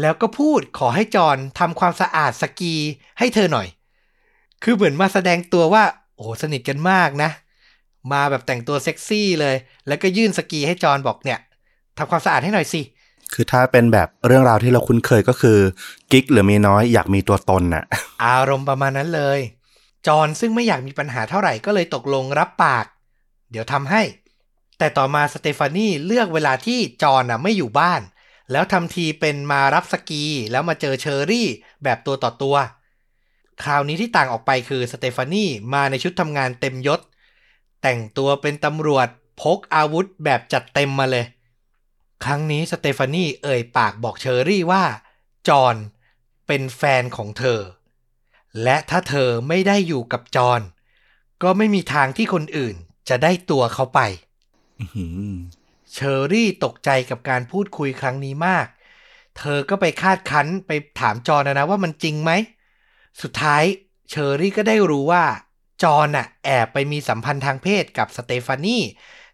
[0.00, 2.74] แล้วก็พูดขอให้จอห์นทำความสะอาดสกี
[3.18, 3.68] ให้เธอหน่อย
[4.62, 5.84] คือเหมือนมาแสดงตัวว่า
[6.16, 7.30] โอ้สนิทกันมากนะ
[8.12, 9.56] มาแบบแต่งตัวเซ็กซี่เลย
[9.86, 11.38] แล้วก็ยื่นสกีให้จอห์นบอกเนี่ย
[11.98, 12.80] ทำความสะอาดให้หน่อยสิ
[13.32, 15.58] คือถ้าเป็นแบบเรื่องราวที่เราคุ้นเคยก็คือ
[16.10, 17.84] กิ๊กหรือมีน้อยอยากมีตัวตนน่ะ
[18.24, 19.40] อารมณ์ประมาณนั้นเลย
[20.06, 22.86] จอนซึ่งไม่อยากมีปัญหาเท่าไหร่ก็เลยตกลงรับปาก
[23.50, 24.02] เดี๋ยวทำให้
[24.78, 28.00] แต่ต่อมาสเตฟานีเลือกเวลาที่จอนน่ะไม่อยู่บ้าน
[28.52, 31.48] แล้วทำทีเป็นมารับสกี แล้วมาเจอเชอรี่
[31.84, 32.56] แบบตัวต่อตัว
[33.62, 37.00] คราวนี้ที่ต่างออกไปคือสเตฟานีมาในชุดทำงานเต็มยศ
[37.82, 39.08] แต่งตัวเป็นตำรวจ
[39.42, 41.24] พกอาวุธแบบจัดเต็มมาเลย
[42.24, 44.84] ครั้งนี้สเตฟานีเอ่ยปากบอกเชอรี่ว่า
[45.48, 45.76] จอห์น
[46.46, 47.60] เป็นแฟนของเธอ
[48.62, 50.60] และถ้าเธอไม่ได้อยู่กับจอห์น
[51.42, 52.74] ก็ไม่มีทางที่คนอื่น
[53.08, 54.00] จะได้ตัวเขาไป
[54.80, 55.34] อื้อหือ
[55.92, 58.66] เชอรี่ตกใจกับการพูดคุยครั้งนี้มาก
[59.38, 62.32] เธอก็ไปคาดคั้นไปถามจอห์นนะนะว่ามันจริงไหม
[63.22, 63.62] สุดท้าย
[64.10, 65.24] เชอรี่ก็ได้รู้ว่า
[65.82, 68.78] จอห์นน่ะแอบไปมีสัมพันธ์ทางเพศกับสเตฟานี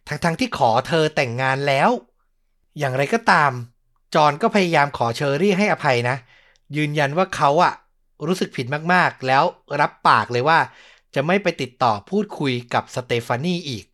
[0.08, 1.90] ทั้งๆที่ขอเธอแต่งงานแล้ว
[2.78, 3.52] อย่างไรก็ตาม
[4.14, 6.16] จอนก็พยายามขอเชอรี่ให้อภัยนะ
[6.76, 7.74] ยืนยันว่าเขาอะ
[8.26, 9.44] รู้สึกผิดมากๆ แล้ว
[9.80, 10.58] รับปากเลยว่า
[11.14, 13.84] จะไม่ไปติดต่อพูดคุยกับสเตฟานีอีก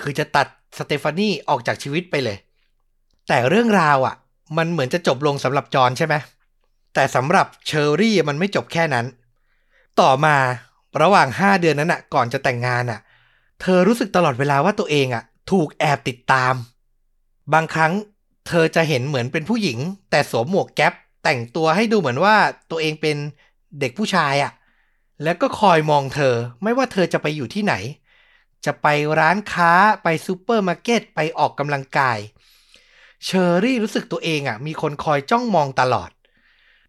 [0.00, 0.46] คือจะตัด
[0.78, 2.38] สเตฟานีออกจากชีวิตไปเลย
[3.28, 4.14] แต่เรื่องราวอะ
[4.56, 6.14] มันเหมือนจะจบลงสำหรับจอนใช่ไหม
[6.94, 9.06] แต่สำหรับเชอรี่มันไม่จบแค่นั้น
[10.00, 10.36] ต่อมา
[11.02, 13.00] ระหว่าง 5 เดือนนั้นอะก่อนจะแต่งงานอะ
[13.60, 16.54] เธอรู้สึกตลอดเวลาว่าตัวเองอะถูกแอบติดตาม
[17.52, 17.92] บางครั้ง
[18.48, 19.78] เธอจะเห็นเหมือนเป็นผู้หญิง
[20.10, 20.92] แต่สวมหมวกแก๊ป
[21.24, 22.36] แต่งตัวให้ดูเหมือนว่า
[22.70, 23.16] ตัวเองเป็น
[23.80, 24.52] เด็กผู้ชายอะ
[25.22, 27.74] แล้วก็คอยมองเธอ ไม่ว่าเธอจะไปอยู่ที่ไหน
[28.64, 28.86] จะไป
[29.20, 32.18] ร้านค้าไปซูเปอร์มาร์เก็ตไปออกกำลังกาย
[33.24, 36.10] เชอรี่รู้สึกตัวเองอะ มีคนคอยจ้องมองตลอด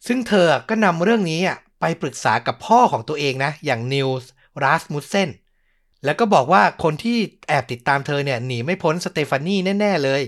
[0.07, 4.29] ซึ่งเธอก็นำเรื่องนี้อะไปปรึกษากับพ่อของตัวเองนะ อย่างเนลส์
[4.63, 5.29] รัสมุสเซน
[6.05, 10.21] แล้วก็บอกว่าคนที่แอบติดตามเธอเนี่ยหนีไม่พ้นสเตฟานีแน่ ๆ เลย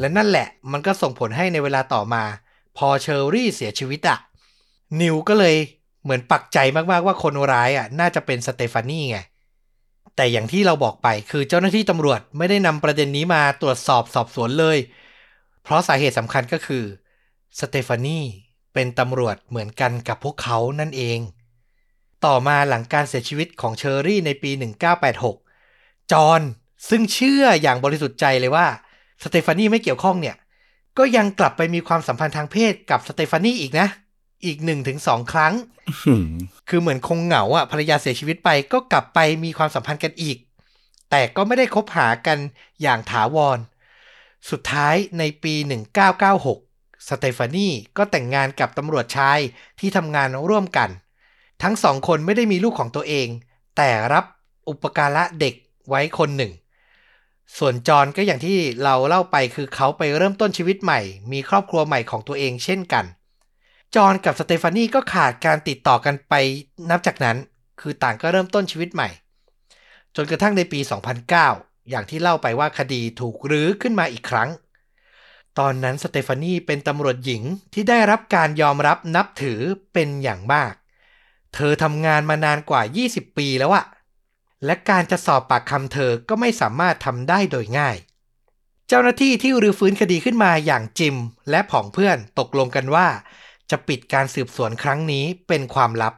[0.00, 2.24] และนั่นแหละมันก็ส่งผลให้ในเวลาต่อมา
[2.76, 5.56] พอเชอรี่เสียชีวิตอะเนลส์ก็เลย
[6.02, 6.58] เหมือนปักใจ
[6.90, 9.18] มากๆว่าคนร้ายอะน่าจะเป็นสเตฟานีไง
[10.16, 14.78] แต่อย่างที่เราบอกไปคือเจ้าหน้าที่ตำรวจไม่ได้นำประเด็นนี้มาตรวจสอบสอบสวนเลย
[15.62, 16.84] เพราะสาเหตุสำคัญก็คือ
[17.60, 18.20] สเตฟานี
[18.74, 21.18] เป็นตำรวจเหมือนกันกับพวกเขานั่นเอง
[22.24, 24.50] ต่อมาหลังการเสียชีวิตของเชอรี่ในปี
[25.32, 26.40] 1986 จอห์น
[26.88, 28.66] ซึ่งเชื่ออย่างบริสุทธิ์ใจเลยว่า
[29.22, 30.36] สเตฟานีไม่เกี่ยวข้องเนี่ย
[30.98, 33.88] ก็ยังกลับไปมีความสัมพันธ์ทางเพศกับสเตฟานีอีกนะ
[34.44, 35.52] อีกหนึ่งถึงสองครั้ง
[36.02, 36.30] หืม
[36.68, 40.36] คือเหมือนคงเหงาอะภรรยาเสียชีวิตไปก็กลับไปมีความสัมพันธ์กันอีก
[41.10, 42.38] แต่ก็ไม่ได้คบหากัน
[42.82, 43.58] อย่างถาวร
[44.50, 45.54] สุดท้ายในปี
[46.30, 49.38] 1996 สเตฟานีก็แต่งงานกับตำรวจชาย
[49.80, 50.90] ที่ทำงานร่วมกัน
[51.62, 53.28] ทั้งสองคนไม่ได้มีลูกของตัวเอง
[53.76, 54.24] แต่รับ
[54.68, 55.54] อุปการะเด็ก
[55.88, 56.52] ไว้คนหนึ่ง
[57.56, 61.00] ส่วนจอห์นก็อย่างที่เราเล่าไปคือเขาไปเริ่มต้นชีวิตใหม่
[61.32, 63.04] มีครอบครัวใหม่ของตัวเองเช่นกัน
[63.94, 66.34] จอห์นกับสเตฟานีก็ขาดการติดต่อกันไป
[66.90, 67.36] นับจากนั้น
[67.80, 69.08] คือต่างก็เริ่มต้นชีวิตใหม่
[70.16, 70.80] จนกระทั่งในปี
[71.34, 74.50] 2009 อย่างที่เล่าไปว่าคดีถูกรื้อขึ้นมาอีกครั้ง
[75.58, 77.42] ตอนนั้นสเตฟานีเป็นตำรวจหญิง
[77.74, 79.60] ที่ได้รับการยอมรับนับถือ
[79.92, 80.72] เป็นอย่างมาก
[81.54, 83.84] เธอทำงานมานานกว่า 20 ปีแล้วอะ
[84.64, 87.96] และการจะสอบปากคำเธอก็ไม่สามารถทำได้โดยง่าย
[88.88, 91.16] เจ้าหน้าที่ที่รื้อฟื้นคดีขึ้นมาอย่างจิม
[91.50, 93.08] และผองเพื่อนตกลงกันว่า
[93.70, 96.14] จะปิดการสืบสวนครั้งนี้เป็นความลับ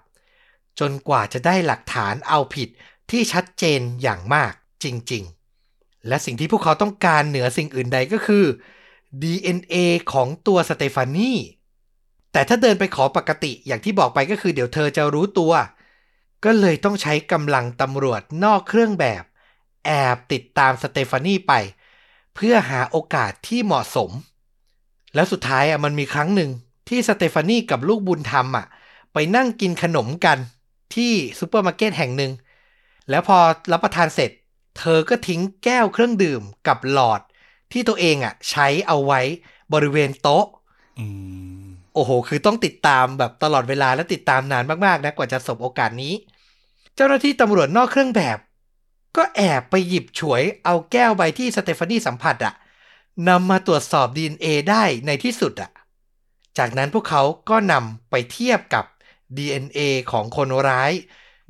[0.81, 2.69] จนกว่าจะได้หลักฐานเอาผิด
[3.11, 4.53] ที่ชัดเจนอย่างมาก
[4.85, 5.25] จริง
[5.65, 8.45] ๆ และสิ่งที่พวกเขาต้องการเหนือสิ่งอื่นใดก็คือ
[9.23, 9.77] DNA
[10.13, 11.33] ของตัวสเตฟานี
[12.33, 15.53] แต่ถ้าเดินไปขอปกติอย่างที่บอกไปก็คือเดี๋ยวเธอจะรู้ตัว
[16.45, 19.25] ก็เลยต้องใช้กำลังตำรวจนอกเครื่องแบบ
[19.87, 21.53] แอบติดตามสเตฟานีไป
[22.35, 24.11] เพื่อหาโอกาสที่เหมาะสม
[25.15, 26.51] แล้วสุดท้ายอะมันมีครั้งหนึ่ง
[26.89, 28.67] ที่สเตฟานีกับลูกบุญธรรมอะ
[29.13, 30.39] ไปนั่งกินขนมกัน
[30.95, 32.33] ที่ซูเปอร์มาร์เก็ตแห่งหนึ่ง
[33.11, 33.39] แล้วพอ
[33.73, 34.31] รับประทานเสร็จ
[34.79, 37.21] เธอก็ทิ้งแก้วเครื่องดื่มกับหลอด
[37.73, 39.21] ที่ตัวเองอะ ใช้เอาไว้
[39.73, 40.47] บริเวณโต๊ะ
[42.01, 46.15] โอ้โห คือต้องติดตามแบบตลอดเวลาและติดตามนานมากๆนะกว่าจะสบโอกาสนี้
[46.95, 48.39] เจ้าหน้าที่ตำรวจนอกเครื่องแบบ
[49.17, 52.55] ก็แอบไปหยิบฉวยเอาแก้วใบที่สเตฟานีสัมผัสอะ
[53.29, 55.71] นำมาตรวจสอบ DNA ได้ในที่สุดอะ
[56.59, 58.85] จากนั้นพวกเขาก็นำไปเทียบกับ
[59.37, 60.93] DNA ของคนร้าย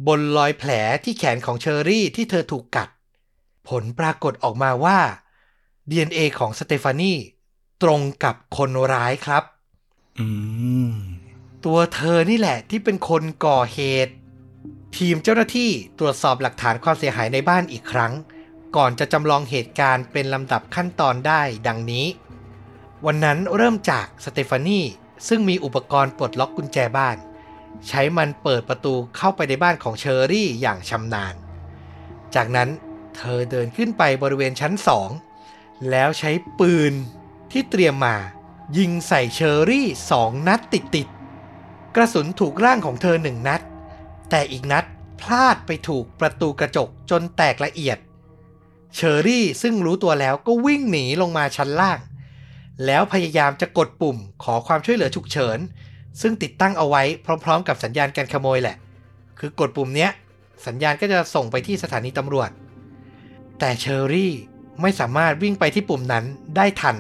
[0.07, 0.71] บนรอยแผล
[1.05, 2.89] ที่แขนของเชอรี่ที่เธอถูกกัด
[3.69, 4.99] ผลปรากฏออกมาว่า
[5.91, 7.13] DNA ของสเตฟานี
[7.83, 9.45] ตรงกับคนร้ายครับ
[11.65, 14.15] ตัวเธอนี่แหละที่เป็นคนก่อเหตุ
[14.97, 18.13] ทีมเจ้าหน้าที่ตรวจสอบหลักฐานความเสียหายในบ้านอีกครั้ง
[18.77, 22.07] ก่อนจะจำลองเหตุการณ์เป็นลำดับขั้นตอนได้ดังนี้
[23.07, 24.81] วันนั้นเริ่มจากสเตฟานี
[25.29, 27.17] ซึ่งมีอุปกรณ์ปลดล็อกกุญแจบ้าน
[27.89, 31.35] ใช้มันเปิดประตูเข้าไปในบ้านของเชอรี่อย่างชำนาญ
[32.35, 32.69] จากนั้น
[33.17, 35.11] เธอเดินขึ้นไปบริเวณชั้นสอง
[35.91, 36.93] แล้วใช้ปืน
[37.53, 38.17] ที่เตรียมมา
[38.79, 43.61] ยิงใส่เชอรี่สองนัดติดๆกระสุนถูกร่างของเธอหนึ่งนัด
[44.31, 44.85] แต่อีกนัด
[45.21, 47.99] พลาดไปถูกประตูกระจกจนแตกละเอียด
[48.95, 51.99] เชอรี่ซึ่งรู้ตัวแล้วก็วิ่งหนีลงมาชั้นล่าง
[52.87, 55.59] แล้วพยายามจะกดปุ่มขอความช่วยเหลือฉุกเฉิน
[56.21, 57.03] ซึ่งติดตั้งเอาไว้
[57.45, 58.77] พร้อม ๆ กับสัญญาณการขโมยแหละ
[59.39, 60.11] คือกดปุ่มเนี้ย
[60.67, 62.51] สัญญาณก็จะส่งไปที่สถานีตำรวจ
[63.59, 64.33] แต่เชอรี่
[64.83, 66.25] ไม่สามารถวิ่งไปที่ปุ่มนั้น
[66.57, 66.97] ได้ทัน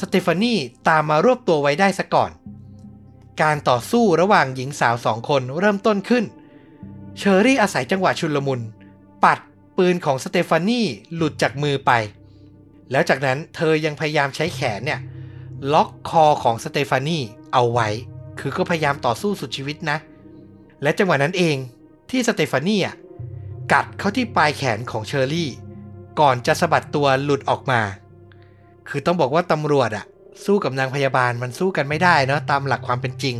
[0.00, 0.54] สเตฟานี
[0.88, 2.30] ตามมารวบตัวไว้ได้ซะก่อน
[3.42, 6.24] การต่อสู้ระหว่างหญิงสาวสองคนเริ่มต้นขึ้น
[7.18, 8.60] เชอรี่อาศัยจังหวะชุลมุน
[9.24, 9.38] ปัด
[9.76, 10.80] ปืนของสเตฟานี
[11.14, 11.92] หลุดจากมือไป
[12.90, 15.00] แล้วจากนั้นเธอยังพยายามใช้แขนเนี่ย
[15.72, 17.18] ล็อกคอของสเตฟานี
[17.52, 17.88] เอาไว้
[18.38, 19.98] คือก็พยายามต่อสู้สุดชีวิตนะ
[20.82, 21.56] และจังหวะนั้นเอง
[22.10, 22.94] ที่สเตฟานีอะ
[23.72, 25.50] กัดเข้าที่ปลายแขนของเชอรี่
[26.20, 27.80] ก่อนจะสะบัดตัวหลุดออกมา
[28.88, 30.04] คือต้องบอกว่าตำรวจอะ
[30.44, 33.36] สู้กับนางพยาบาลมันสู้กันไม่ได้เนาะตามหลักความเป็นจริง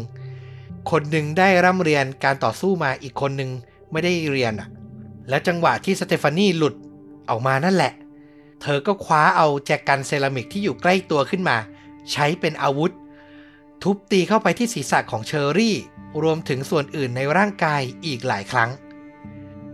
[0.90, 3.50] คนหนึ่งได้ร่ำเรียนการต่อสู้มาอีกคนหนึ่ง
[3.92, 4.68] ไม่ได้เรียนอะ
[5.28, 6.74] และจังหวะที่สเตฟานีหลุด
[7.30, 7.92] ออกมานั่นแหละ
[8.62, 11.56] เธอก็คว้าเอาแจกันเซรามิกที่อยู่ใกล้ตัวขึ้นมา
[12.12, 12.92] ใช้เป็นอาวุธ
[13.82, 15.76] ทุบตีเข้าไปที่ศีรษะของเชอรี่
[16.22, 18.70] รวมถึงส่วนอื่นในร่างกายอีกหลายครั้ง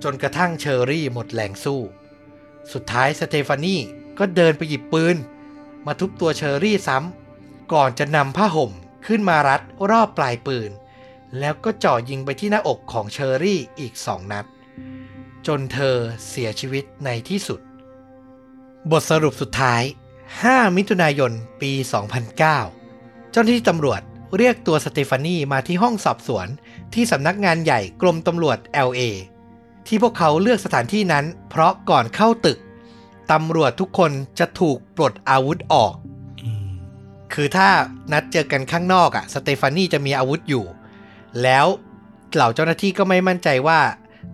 [0.02, 1.80] จนกระทั่งเชอรี่หมดแรงสู้
[2.72, 3.76] สุดท้ายสเตฟานี
[4.18, 5.16] ก็เดินไปหยิบปืน
[5.86, 8.72] มาทุบตัวเชอรี่ซ้ำก่อนจะนำผ้าห่ม
[9.06, 10.70] ขึ้นมารัดรอบปลายปืน
[11.38, 14.46] แล้วก็จ่อยิงไปที่หน้าอกของเชอรี่อีกสองนัด
[15.46, 15.96] จนเธอ
[16.28, 17.60] เสียชีวิตในที่สุด
[18.90, 19.82] บทสรุปสุดท้าย
[20.30, 21.72] 5 มิถุนายน ปี
[22.32, 24.00] 2009 เจ้าหน้าที่ตำรวจ
[24.36, 26.46] เรียกตัวสเตฟานีมาที่ห้องสอบสวน
[26.94, 29.00] ที่สำนักงานใหญ่กรมตำรวจ LA
[29.86, 32.58] ที่พวกเขาเลือกสถานที่นั้น เพราะก่อนเข้าตึก
[33.30, 35.94] ตำรวจทุกคนจะถูกปลดอาวุธออก
[36.42, 36.46] อ
[37.32, 37.68] คือถ้า
[38.12, 40.64] นัดเจอกันข้างนอกอะสเตฟานีจะมีอาวุธอยู่
[41.42, 41.66] แล้ว
[42.32, 43.80] เหล่าเจ้าหน้าที่ก็ไม่มั่นใจว่า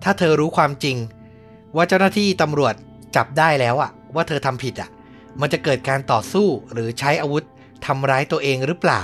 [0.03, 0.97] ถ้าเธอรู้ความจริง
[1.75, 2.73] ว่าเจ้าหน้าที่ตำรวจ
[3.15, 4.89] จับได้แล้วอะว่าเธอทำผิดอะ
[5.39, 7.43] มันจะเกิดการต่อสู้หรือใช้อาวุธ
[7.85, 9.01] ทำร้ายตัวเองหรือเปล่า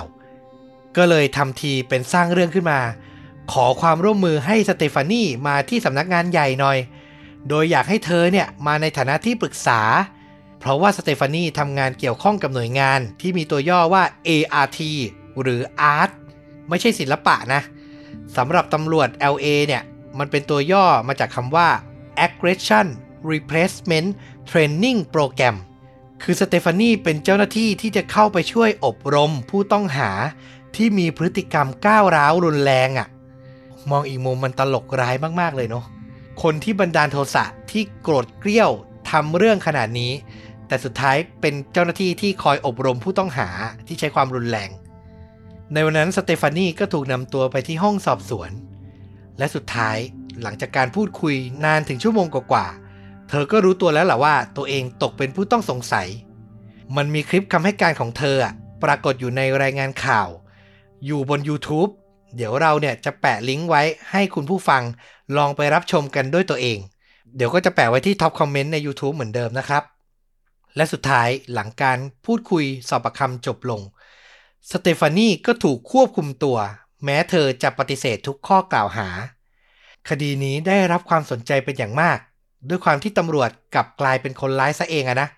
[0.98, 2.80] ก็เลยทำทีเป็นสร้างเรื่องขึ้นมา
[3.52, 6.78] ขอความร่วมมือให้สเตฟานีมาที่สำนักงานใหญ่หน่อย
[7.50, 9.82] โดยอยากให้เธอเนี่ยมาในฐานะที่ปรึกษา
[10.60, 14.80] เพราะว่าสเตฟานีทำงานเกี่ยวข้องกับหน่วยงานที่มีตัวย่อว่า ART
[15.42, 15.62] หรือ
[15.96, 16.12] Art
[16.70, 17.62] ไม่ใช่ศิลปะนะ
[18.38, 19.84] สำหรับตำรวจ LA เนี่ย
[20.20, 21.70] มันเป็นตัวย่อมาจากคำว่า
[22.26, 22.88] Aggression
[23.32, 24.10] Replacement
[24.50, 25.56] Training Program
[26.24, 30.12] คือสเตฟานีเป็นเจ้าหน้าที่ที่จะเข้าไปช่วยอบรมผู้ต้องหา
[30.76, 33.08] ที่มีพฤติกรรมก้าวร้าวรุนแรงอะ่ะ
[33.92, 35.86] มองอีกมุมมันตลกร้ายมาก ๆ เลยเนาะ
[36.44, 38.72] คนที่บันดาลโทสะที่โกรธเกรี้ยว
[39.12, 40.12] ทำเรื่องขนาดนี้
[40.68, 43.48] แต่สุดท้ายเป็นเจ้าหน้าที่ที่คอยอบรมผู้ต้องหา
[43.88, 44.70] ที่ใช้ความรุนแรง
[45.74, 48.52] ในวันนั้นสเตฟานีก็ถูกนำตัวไปที่ห้องสอบสวน
[49.38, 49.98] และสุดท้าย
[50.42, 56.08] หลังจากการพูดคุยนานถึงชั่วโมงกว่าๆ เธอก็รู้ตัวแล้วแหละว่าตัวเองตกเป็นผู้ต้องสงสัย
[56.96, 60.28] มันมีคลิปคำให้การของเธออะปรากฏอยู่ในรายงานข่าว
[61.06, 61.92] อยู่บน YouTube
[62.36, 64.84] เดี๋ยวเราเนี่ยจะแปะลิงก์ไว้ให้คุณผู้ฟัง
[65.38, 66.80] ลองไปรับชมกันด้วยตัวเอง
[67.36, 69.84] เดี๋ยวก็จะแปะไว้ที่ท็อปคอมเมนต์ใน YouTube เหมือนเดิมนะครับ
[70.76, 73.82] และสุดท้ายหลังการพูดคุยสอบปากคำจบลง
[74.72, 76.58] สเตฟานีก็ถูกควบคุมตัว
[77.04, 79.08] แม้เธอจะปฏิเสธทุกข้อกล่าวหา
[80.10, 82.20] คดีนี้ได้รับความสนใจเป็นอย่างมาก
[82.70, 85.30] ด้วยความที่ตำรวจกลับกลายเป็นคนร้ายซะเองอะนะ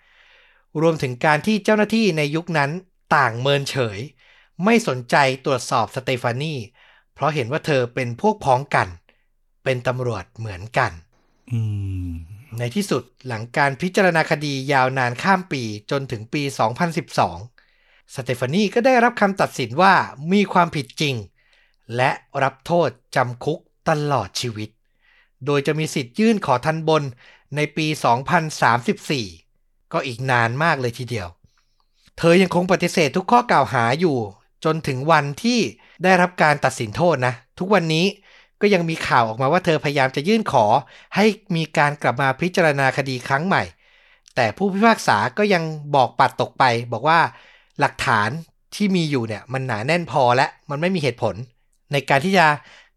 [0.82, 2.72] รวมถึงการที่เจ้าหน้าที่ในยุคนั้น
[3.16, 4.00] ต่างเมินเฉย
[4.64, 6.56] ไม่สนใจตรวจสอบสเตฟานี
[7.14, 8.88] เพราะเห็นว่าเธอเป็นพวกพ้องกัน
[9.68, 10.92] เป็นตำรวจเหมือนกัน
[11.52, 11.60] อื
[12.08, 12.12] ม
[12.60, 16.42] ในที่สุดหลังการพิจารณาคดียาวนานข้ามปีจนถึงปี
[17.28, 19.94] 2012 สเตฟานีก็ได้รับคำตัดสินว่า
[20.32, 21.16] มีความผิดจริง
[21.96, 22.12] และ
[22.44, 24.70] รับโทษจำคุกตลอดชีวิต
[25.46, 27.04] โดยจะมีสิทธิ์ยื่นขอทันบน
[27.56, 27.88] ในปี
[28.70, 31.28] 2034 ก็อีกนานมากเลยทีเดียว
[32.18, 34.18] เธอยังคงปฏิเสธทุกข้อกล่าวหาอยู่
[34.66, 35.60] จนถึงวันที่
[36.04, 38.06] ได้รับการตัดสินโทษนะ ทุกวันนี้
[38.62, 40.66] ก็ยังมีข่าวออกมาว่าเธอพยายามจะยื่นขอ
[41.16, 43.64] ให้มีการกลับมาพิจารณาคดีครั้งใหม่
[44.36, 45.64] แต่ผู้พิพากษาก็ยัง
[45.96, 47.20] บอกปัดตกไป บอกว่า
[47.80, 48.30] หลักฐาน
[48.76, 51.36] ที่มีอยู่เนี่ยมันหนาแน่นพอและมันไม่มีเหตุผล
[51.92, 52.46] ในการที่จะ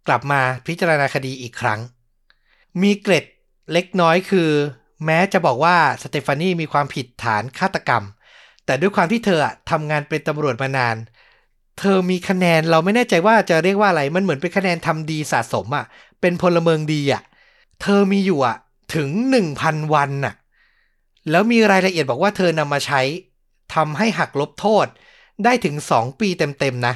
[0.06, 1.80] กลับมาพิจารณาคดีอีกครั้ง
[2.82, 3.24] มีเกร็ด
[3.72, 4.50] เล็กน้อยคือ
[5.04, 8.04] แม้จะบอกว่าสเตฟานีมีความผิดฐานฆาตกรรม
[8.64, 10.96] แต่ด้วยความที่เธอทำงานเป็นตำรวจมานาน
[11.80, 15.84] เธอมีคะแนนเราไม่แน่ใจว่าจะเรียกว่าอะไรมันเหมือนเป็นคะแนนทำดีสะสมอะ่ะ
[16.20, 17.22] เป็นพลเมืองดีอะ่ะ
[17.82, 18.56] เธอมีอยู่อะ
[18.94, 20.34] ถึงหนึ่งพันวันน่ะ
[21.30, 23.00] แล้วมีรายละเอียดบอกว่าเธอนำมาใช้
[23.74, 24.86] ทำให้หักลบโทษ
[25.44, 26.94] ได้ถึงสองปีเต็มๆนะ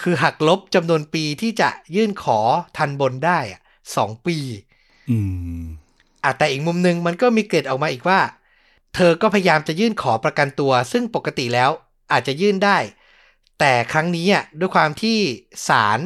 [0.00, 2.38] คือหักลบจำนวนปีที่จะยื่นขอ
[2.76, 3.60] ทันบนได้อะ
[3.96, 4.36] สองปี
[5.10, 5.18] อื
[5.60, 5.62] ม
[6.24, 8.20] อะแต่อีกมุมหนึ่งมันก็มีเกร็ดออกมาอีกว่า
[8.94, 11.70] เธอก็พยายามจะยื่นขอประกันตัว ซึ่งปกติแล้ว
[12.12, 12.78] อาจจะยื่นได้
[13.64, 15.18] แต่ครั้งนี้อะด้วยความที่
[15.68, 16.00] ศาล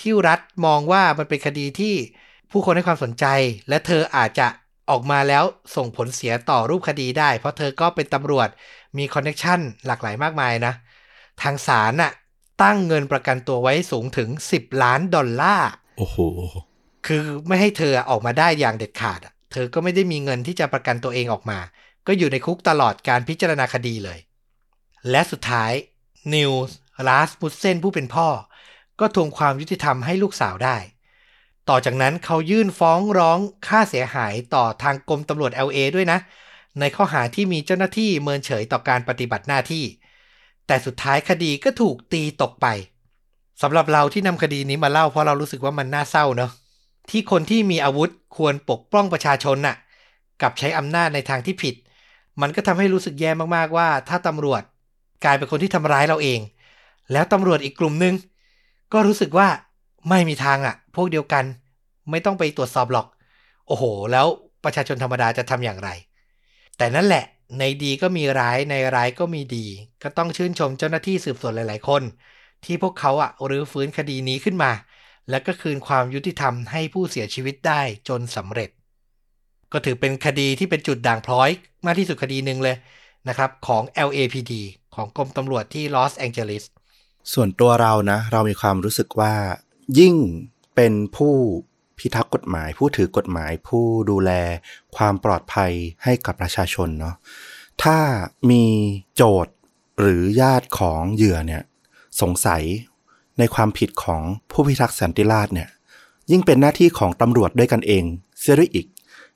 [0.00, 1.94] ที่รัฐมองว่ามันเป็นคดีที่
[2.50, 3.26] ผู้คนให้ความสนใจ
[3.68, 4.48] และเธออาจจะ
[4.90, 5.44] ออกมาแล้ว
[5.76, 8.48] ส่งผลเสียต่อรูปคดีได้ เพราะเธอก็เป็นตำรวจ
[8.98, 10.74] มีคอนเนคชันหลากหลายมากมายนะ
[11.42, 12.12] ทางศาลน่ะ
[12.62, 16.18] ตั้งเงินประกันตัวไว้สูงถึง 10 ล้านดอลลาร์ โอ้โห
[17.06, 21.58] คือไม่ให้เธอออกมาได้อย่างเด็ดขาดอะเธอก็ไม่ได้มีเงินที่จะประกันตัวเองออกมา
[22.06, 24.18] ก็อยู่ในคุกตลอดการพิจารณาคดีเลย
[25.10, 25.72] และสุดท้าย
[26.34, 26.76] นิวส์
[27.08, 28.28] ลาสมุสเซนผู้เป็นพ่อ
[29.00, 30.76] ก็ทวงความยุติธรรมให้ลูกสาวได้
[31.68, 36.18] ต่อจากนั้นเขายื่นฟ้องร้องค่าเสียหายต่อทางกรมตำรวจ LA ด้วยนะ
[36.80, 39.84] ในข้อหาที่มีเจ้าหน้าที่เมินเฉยต่อการปฏิบัติหน้าที่
[40.66, 42.66] แต่สุดท้ายคดีก็ถูกตีตกไป
[43.62, 46.50] สำหรับเราที่นำคดีนี้มาเล่าเพราะเรารู้สึกว่ามันน่าเศร้าเนอะ
[47.10, 49.76] ที่คนที่มีอาวุธควรปกป้องประชาชนน่ะ
[50.42, 51.74] กับใช้อำนาจในทางที่ผิด
[52.40, 54.62] มันก็ทำให้รู้สึกแย่มากๆว่า ถ้าตำรวจ
[55.24, 56.40] กลายเป็นคนที่ทำร้ายเราเอง
[57.12, 58.14] แล้วตำรวจอีกกลุ่มนึง
[58.92, 59.48] ก็รู้สึกว่า
[60.08, 61.44] ไม่มีทางอะ พวกเดียวกัน
[62.10, 63.06] ไม่ต้องไปตรวจสอบหรอก
[63.66, 64.26] โอ้โห แล้ว
[64.64, 65.90] ประชาชนธรรมดาจะทำอย่างไร
[66.78, 67.24] แต่นั่นแหละ
[67.58, 69.66] ในดีก็มีร้ายในร้ายก็มีดี
[70.02, 72.02] ก็ต้องชื่นชมเจ้าหน้าที่สืบสวนหลาย ๆ คน
[72.64, 74.72] ที่พวกเขาอะรื้อฟื้นคดีนี้ขึ้นมา
[75.30, 78.70] และก็คืนความยุติธรรมให้ผู้เสียชีวิตได้จนสำเร็จ
[79.72, 81.50] ก็ถือเป็นคดีที่เป็นจุดด่างพร้อย
[81.86, 82.76] มากที่สุดคดีหนึ่งเลย
[83.28, 84.52] นะครับของ LAPD
[84.94, 86.64] ของกรมตำรวจที่ลอสแองเจลิส
[87.32, 89.34] ส่วนตัวเรานะ เรามีความรู้สึกว่า
[89.98, 90.14] ยิ่ง
[90.74, 91.34] เป็นผู้
[91.98, 94.30] พิทักษ์กฎหมาย ผู้ถือกฎหมาย ผู้ดูแล
[94.96, 95.72] ความปลอดภัย
[96.04, 97.14] ให้กับประชาชนเนาะ
[97.82, 97.98] ถ้า
[98.50, 98.64] มี
[99.16, 99.54] โจทย์
[100.00, 101.62] หรือญาติของเหยื่อเนี่ย
[102.20, 102.62] สงสัย
[103.38, 105.68] ในความผิดของผู้พิทักษ์สันติราษฎร์เนี่ย
[106.30, 108.04] ยิ่งเป็นหน้าที่ของตำรวจด้วยกันเอง
[108.40, 108.86] เสียด้วยอีก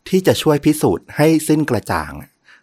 [0.09, 2.13] ที่จะช่วยพิสูจน์ให้สิ้นกระจ่าง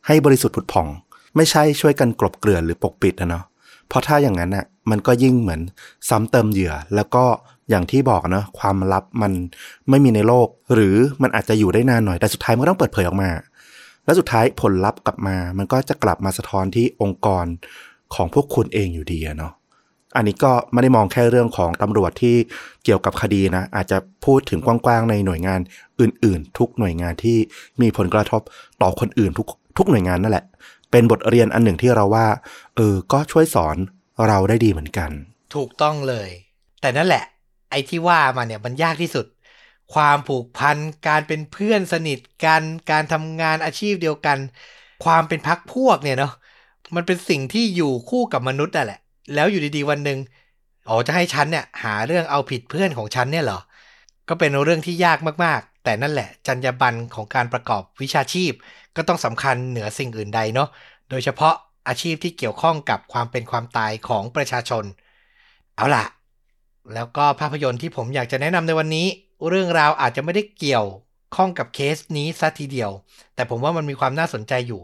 [0.08, 0.88] ให้บริสุทธิ์ผุดผ่อง
[1.36, 3.46] ไม่ใช่ช่วยกันกลบเกลื่อนหรือปกปิดนะเนาะ
[3.92, 5.62] เพราะถ้าอย่างนั้นอะมันก็ยิ่งเหมือน
[6.10, 7.24] ซ้ำเติมเหยื่อ แล้วก็
[7.70, 9.32] อย่างที่บอกเนาะความลับมัน
[9.90, 13.32] ไม่มีในโลก หรือมันอาจจะอยู่ได้นานหน่อยแต่สุดท้ายมันก็ต้องเปิดเผยออกมา
[14.06, 17.46] แล้วสุดท้ายผลลัพธ์กลับมา มันก็จะกลับมาสะท้อนที่องค์กร
[18.16, 19.54] ของพวกคุณเองอยู่ดีเนาะ
[20.16, 22.36] อันนี้ก็ไม่ได้มองแค่เรื่องของตำรวจที่
[22.84, 25.60] เกี่ยวกับคดีนะ อาจจะพูดถึงกว้างๆในหน่วยงาน
[26.02, 27.38] อื่น ๆ ทุกหน่วยงานที่
[27.82, 28.42] มีผลกระทบ
[28.82, 30.46] ต่อคนอื่นทุกทุกหน่วยงานนั่นแหละ
[30.92, 32.28] เป็นบทเรียนอันหนึ่งที่เราว่า
[32.76, 33.78] เออ ก็ช่วยสอน
[34.28, 35.12] เราได้ดีเหมือนกัน
[35.56, 36.30] ถูกต้องเลย
[36.82, 37.24] แต่นั่นแหละ
[37.70, 39.26] ไอ้ที่ว่ามาเนี่ยมันยากที่สุด
[39.94, 40.78] ความผูกพัน
[41.08, 44.38] การเป็นเพื่อนสนิทกัน การทำงานอาชีพเดียวกัน
[45.04, 46.34] ความเป็นพักพวกเนี่ยเนาะ
[46.96, 49.00] มันเป็นสิ่งที่อยู่คู่กับมนุษย์นั่นแหละ
[49.34, 50.20] แล้วอยู่ดีๆวันหนึ่ง
[50.88, 53.60] อ๋อจะให้ฉันเนี่ยหาเรื่องเอาผิดเพื่อนของฉันเนี่ยเหรอ
[54.30, 58.52] ก็เป็นเรื่องที่ยากมาก แต่นั่นแหละจรรยาบรรณของการประกอบวิชาชีพ
[58.96, 60.70] ก็ต้องสำคัญเหนือสิ่งอื่นใดเนาะ
[61.10, 61.54] โดยเฉพาะ
[61.88, 64.84] อาชีพที่เกี่ยวข้องกับความเป็นความตายของประชาชน
[65.76, 66.06] เอาล่ะ
[66.94, 69.08] แล้วก็ภาพยนตร์ที่ผมอยากจะแนะนำในวันนี้
[69.50, 70.88] เรื่องราวอาจจะไม่ได้เกี่ยว
[71.36, 72.92] ข้องกับเคสนี้ซะทีเดียว
[73.36, 74.82] แต่ผมว่ามันมีความน่าสนใจอยู่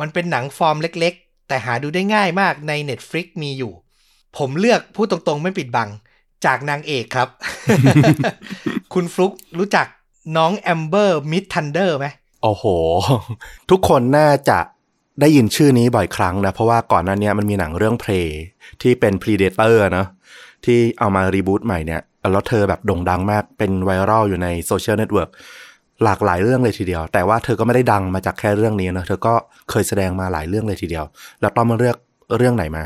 [0.00, 3.72] มันเป็นหนังฟอร์มเล็กๆ แต่หาดูได้ง่ายมากใน Netflix มีอยู่
[4.38, 5.88] ผมเลือกพูดตรงๆ ไม่ปิดบัง
[6.44, 7.28] จากนางเอกครับ
[8.94, 9.86] คุณฟลุกรู้จัก
[10.36, 12.06] น้องแอมเบอร์มิดทันเดอร์ไหม
[12.42, 12.64] โอ้โห
[13.70, 14.58] ทุกคนน่าจะ
[15.20, 18.12] ได้ยินชื่อนี้บ่อยครั้งนะ เพราะว่าก่อนหน้านี้มันมีหนังเรื่อง Prey
[18.82, 20.06] ที่เป็น Predator เนอะ
[20.64, 22.00] ที่เอามา reboot ใหม่เนี่ย
[22.32, 25.30] แล้วเธอแบบโด่งดังมากเป็นไวรัลอยู่ในโซเชียลเน็ตเวิร์ก
[26.04, 29.34] หลากหลายเรื่องเลยทีเดียว แต่ว่าเธอก็ไม่ได้ดังมาจากแค่เรื่องนี้นะเธอก็
[29.70, 31.04] เคยแสดงมาหลายเรื่องเลยทีเดียว
[31.40, 31.96] แล้วต้องมาเลือก
[32.36, 32.84] เรื่องไหนมา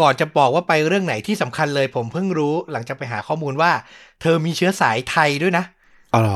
[0.00, 3.70] ก่อนจะบอกว่าไปเรื่องไหนที่สำคัญเลย ผมเพิ่งรู้หลังจากไปหาข้อมูลว่า
[4.20, 5.64] เธอมีเชื้อสายไทยด้วยนะ
[6.14, 6.30] อ๋อเหร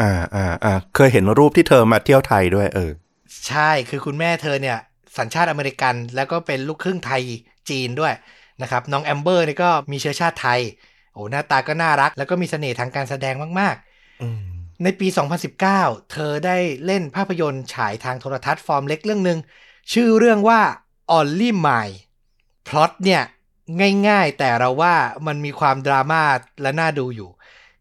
[0.00, 2.90] อ่าอ่าอ่าเคยเห็นรูปที่เธอมาเที่ยวไทยด้วยเออ
[3.46, 4.78] ใช่คือคุณแม่เธอเนี่ย
[5.18, 7.22] สัญชาติอเมริกันแล้วก็เป็นลูกครึ่งไทย
[7.70, 8.14] จีนด้วย
[8.62, 10.60] นะครับน้องแอมเบอร์นี่ก็มีเชื้อชาติไทย
[11.12, 13.76] โอ้หน้าตาก็น่ารัก แล้วก็มีเสน่ห์ทางการแสดงมาก
[14.22, 15.06] อืมๆในปี
[15.58, 19.38] 2019 เธอได้เล่นภาพยนตร์ฉายทางโทรทัศน์ฟอร์มเล็กเรื่องหนึ่ง
[19.92, 20.60] ชื่อเรื่องว่า
[21.18, 21.96] Only Mine
[22.68, 23.22] พล็อตเนี่ย
[24.08, 24.94] ง่ายๆ แต่เราว่า
[25.26, 26.22] มันมีความดราม่า
[26.62, 27.28] และน่าดูอยู่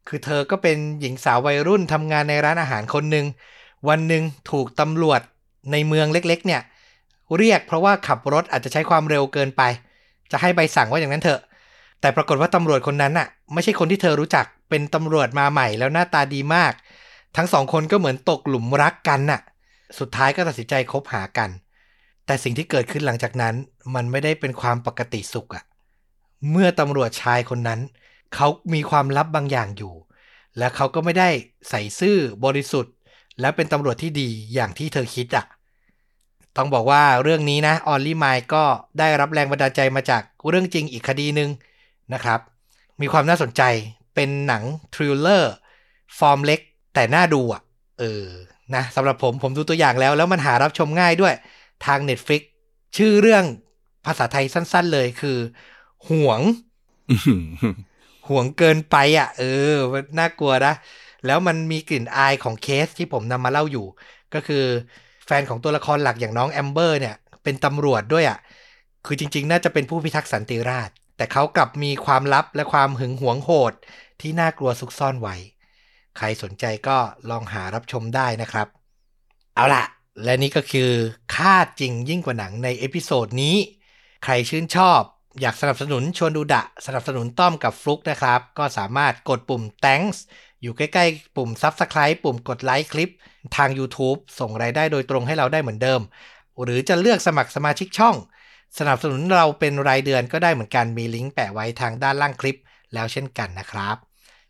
[0.07, 3.25] คือเธอก็เป็นหญิงสาววัยรุ่นทำงานในร้านอาหารคนหนึ่ง
[3.89, 5.21] วันหนึ่งถูกตำรวจ
[5.71, 6.61] ในเมืองเล็กๆ เนี่ย
[7.37, 9.61] เรียกเพราะว่าขับรถอาจจะใช้ความเร็วเกินไป
[10.31, 11.41] จะให้ใบสั่งว่าอย่างนั้นเถอะ
[12.01, 16.73] แต่ปรากฏว่าตำรวจคนนั้นน่ะ ไม่ใช่คนที่เธอรู้จักเป็นตำรวจมาใหม่แล้วหน้าตาดีมาก
[17.37, 19.41] ทั้งสองคนก็เหมือนตกหลุมรักกันน่ะ
[19.99, 21.49] สุดท้ายก็ตัดสินใจคบหากัน
[22.25, 23.55] แต่สิ่งที่เกิดขึ้นหลังจากนั้น
[23.95, 25.63] มันไม่ได้เป็นความปกติสุขอะ
[26.51, 27.79] เมื่อตำรวจชายคนนั้น
[28.35, 29.93] เขามีความลับบางอย่างอยู่
[30.57, 31.29] และเขาก็ไม่ได้
[31.69, 32.93] ใสซื่อบริสุทธิ์
[33.39, 35.45] และเป็นตำรวจที่ดีอย่างที่เธอคิดอะ
[36.57, 38.63] ต้องบอกว่าเรื่องนี้นะ Only Mine ก็
[38.99, 41.49] ได้รับแรงบันดาลใจมาจากเรื่องจริงอีกคดีหนึ่ง
[42.13, 42.39] นะครับ
[43.01, 43.61] มีความน่าสนใจ
[44.15, 45.53] เป็นหนัง thriller
[46.19, 46.59] ฟอร์มเล็ก
[46.93, 47.61] แต่น่าดูอะ
[47.99, 48.25] เออ
[48.75, 51.33] นะสำหรับผมผมดูตัวอย่างแล้ว แล้วมันหารับชมง่ายด้วย
[51.85, 52.41] ทาง Netflix
[52.97, 53.43] ชื่อเรื่อง
[54.05, 55.37] ภาษาไทยสั้น ๆ เลยคือ
[56.09, 56.39] ห่วง
[58.27, 60.73] ห่วงเกินไปอะ เออน่ากลัวนะ
[61.25, 63.85] แล้วมันมีกลิ่นอายของเคสที่ผมนำมาเล่าอยู่
[64.33, 64.63] ก็คือ
[65.25, 68.39] แฟนของตัวละครหลักอย่างน้องแอมเบอร์เนี่ย เป็นตำรวจด้วยอะ
[69.05, 73.73] คือจริง ๆ น่าจะเป็นผู้พิทักษ์สันติราษฎร์แต่เขากลับมีความลับและความหึงหวงโหด
[74.21, 75.35] ที่น่ากลัวซุกซ่อนไว้
[76.17, 76.97] ใครสนใจก็
[77.29, 78.67] ลองหารับชมได้นะครับ
[79.55, 79.83] เอาล่ะ
[80.23, 80.91] และนี่ก็คือ
[81.35, 83.55] ฆาตจริงยิ่งกว่าหนังใน episode นี้
[84.23, 85.01] ใครชื่นชอบ
[85.41, 90.17] อยากสนับสนุนชวนดูดะ สนับสนุนต้อมกับฟลุกนะครับ ก็สามารถกดปุ่ม thanks
[90.61, 93.13] อยู่ใกล้ๆ ปุ่ม subscribe ปุ่มกดไลค์คลิป
[93.55, 96.01] ทาง YouTube ส่งรายได้โดยตรงให้เราได้เหมือนเดิม
[96.63, 98.15] หรือจะเลือกสมัครสมาชิกช่อง
[98.79, 102.59] สนับสนุนเราเป็นรายเดือนก็ได้เหมือนกันมีลิงก์แปะไว้ทางด้านล่างคลิป
[102.93, 103.97] แล้วเช่นกันนะครับ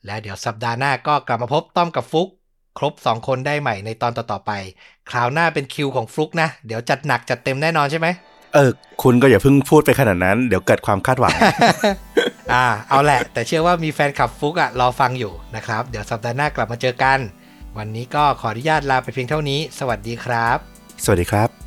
[0.06, 2.30] แล้วเดี๋ยวสัปดาห์หน้าก็กลับมาพบต้อมกับฟลุก
[2.78, 4.52] ครบ 2 คนได้ใหม่ในตอนต่อๆไป
[5.10, 8.08] คราวหน้าเป็นคิวของฟลุกนะ เดี๋ยวจัดหนักจัดเต็มแน่นอนใช่ไหม
[8.54, 8.70] เออ
[9.04, 11.34] คุณก็อย่าเพิ่งพูดไปขนาดนั้น เดี๋ยวเกิดความคาดหวัง
[12.54, 17.20] อ่า เอาแหละ แต่เชื่อว่ามีแฟนคลับฟลุกอะรอฟังอยู่นะครับ เดี๋ยวสัปดาห์หน้ากลับมาเจอกัน
[17.78, 20.58] วันนี้ก็ขออนุญาตลาไปเพียงเท่านี้ สวัสดีครับ
[21.04, 21.63] สวัสดีครับ